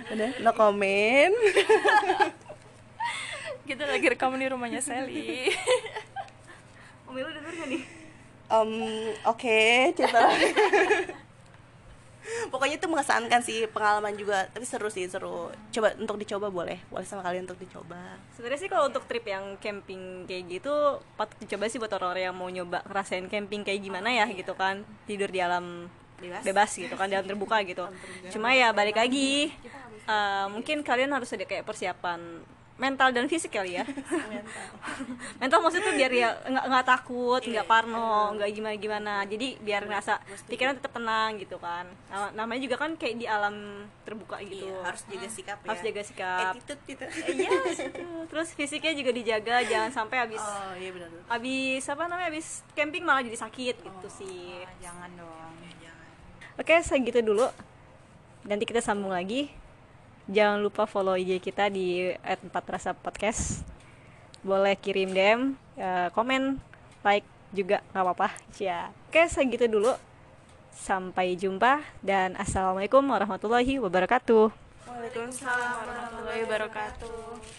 Udah 0.06 0.30
no 0.44 0.52
comment 0.54 1.34
kita 3.66 3.82
lagi 3.82 4.06
rekam 4.06 4.30
di 4.38 4.46
rumahnya 4.46 4.78
Sally. 4.78 5.50
Umi 7.10 7.20
lu 7.20 7.30
denger 7.34 7.52
gak 7.58 7.68
nih? 7.68 7.82
Em, 8.46 8.70
oke 9.26 9.58
cerita 9.98 10.18
lagi. 10.22 10.48
pokoknya 12.50 12.74
itu 12.78 12.86
mengesankan 12.90 13.38
sih 13.38 13.70
pengalaman 13.70 14.14
juga 14.18 14.46
tapi 14.50 14.62
seru 14.62 14.86
sih 14.86 15.10
seru. 15.10 15.50
Coba 15.74 15.98
untuk 15.98 16.18
dicoba 16.18 16.46
boleh 16.50 16.78
boleh 16.90 17.06
sama 17.06 17.26
kalian 17.26 17.46
untuk 17.50 17.58
dicoba. 17.58 18.18
Sebenarnya 18.38 18.60
sih 18.62 18.70
kalau 18.70 18.86
untuk 18.86 19.02
trip 19.10 19.26
yang 19.26 19.58
camping 19.58 20.26
kayak 20.30 20.62
gitu 20.62 21.02
patut 21.18 21.34
dicoba 21.42 21.66
sih 21.66 21.82
buat 21.82 21.90
orang-orang 21.90 22.24
yang 22.30 22.36
mau 22.38 22.46
nyoba 22.50 22.86
ngerasain 22.86 23.26
camping 23.26 23.66
kayak 23.66 23.82
gimana 23.82 24.14
ya 24.14 24.26
gitu 24.30 24.54
kan. 24.54 24.86
Tidur 25.10 25.30
di 25.30 25.42
alam 25.42 25.90
Bebas. 26.16 26.42
bebas 26.48 26.70
gitu 26.72 26.94
kan 26.96 27.10
di 27.10 27.14
alam 27.18 27.28
terbuka 27.28 27.60
gitu. 27.66 27.84
Cuma 28.30 28.54
ya 28.54 28.70
balik 28.70 28.96
lagi. 28.96 29.52
Eh, 30.06 30.46
mungkin 30.54 30.86
kalian 30.86 31.10
harus 31.10 31.34
ada 31.34 31.42
kayak 31.42 31.66
persiapan 31.66 32.46
mental 32.76 33.08
dan 33.08 33.24
fisik 33.24 33.56
kali 33.56 33.80
ya? 33.80 33.84
Mental. 35.40 35.58
Maksudnya 35.64 35.88
tuh 35.88 35.94
biar 35.96 36.12
ya 36.12 36.28
nggak 36.44 36.64
nggak 36.68 36.86
takut 36.86 37.40
nggak 37.40 37.64
parno 37.64 38.36
nggak 38.36 38.48
gimana 38.52 38.76
gimana. 38.76 39.14
Jadi 39.24 39.56
biar 39.64 39.88
ngerasa 39.88 40.20
pikiran 40.44 40.76
tetap 40.76 40.92
tenang 40.92 41.40
gitu 41.40 41.56
kan. 41.56 41.88
Nama- 42.12 42.32
namanya 42.36 42.60
juga 42.68 42.76
kan 42.76 42.92
kayak 43.00 43.16
di 43.16 43.26
alam 43.26 43.88
terbuka 44.04 44.36
gitu. 44.44 44.68
Iya, 44.68 44.84
harus 44.84 45.02
jaga 45.08 45.28
sikap 45.32 45.58
ya. 45.64 45.68
harus 45.72 45.82
jaga 45.82 46.02
sikap. 46.04 46.52
Attitude 46.52 46.82
gitu. 46.84 47.04
Iya 47.36 47.50
gitu. 47.72 48.04
terus 48.28 48.48
fisiknya 48.52 48.92
juga 48.92 49.10
dijaga 49.12 49.56
jangan 49.64 49.90
sampai 49.92 50.16
habis 50.28 50.42
oh 50.42 50.72
iya 50.76 50.90
benar 50.92 51.08
habis 51.26 51.82
apa 51.88 52.02
namanya 52.08 52.28
habis 52.28 52.60
camping 52.76 53.02
malah 53.02 53.24
jadi 53.24 53.38
sakit 53.40 53.76
gitu 53.80 54.08
sih. 54.12 54.62
Ah, 54.62 54.74
jangan 54.80 55.10
dong. 55.16 55.52
Oke 56.56 56.72
segitu 56.80 57.20
dulu. 57.20 57.48
Nanti 58.48 58.64
kita 58.64 58.80
sambung 58.80 59.12
lagi 59.12 59.52
jangan 60.26 60.58
lupa 60.62 60.84
follow 60.86 61.14
IG 61.14 61.38
kita 61.42 61.70
di 61.70 62.10
@4rasa 62.50 62.94
podcast. 62.94 63.62
Boleh 64.42 64.78
kirim 64.78 65.10
DM 65.10 65.58
eh, 65.78 66.08
komen 66.14 66.58
like 67.02 67.26
juga 67.54 67.82
nggak 67.94 68.04
apa-apa. 68.04 68.28
Ya 68.58 68.90
oke 69.10 69.22
segitu 69.30 69.66
dulu. 69.70 69.94
Sampai 70.76 71.40
jumpa 71.40 71.80
dan 72.04 72.36
assalamualaikum 72.36 73.00
warahmatullahi 73.00 73.80
wabarakatuh. 73.80 74.52
Waalaikumsalam 74.84 75.72
warahmatullahi 75.88 76.40
wabarakatuh 76.44 77.56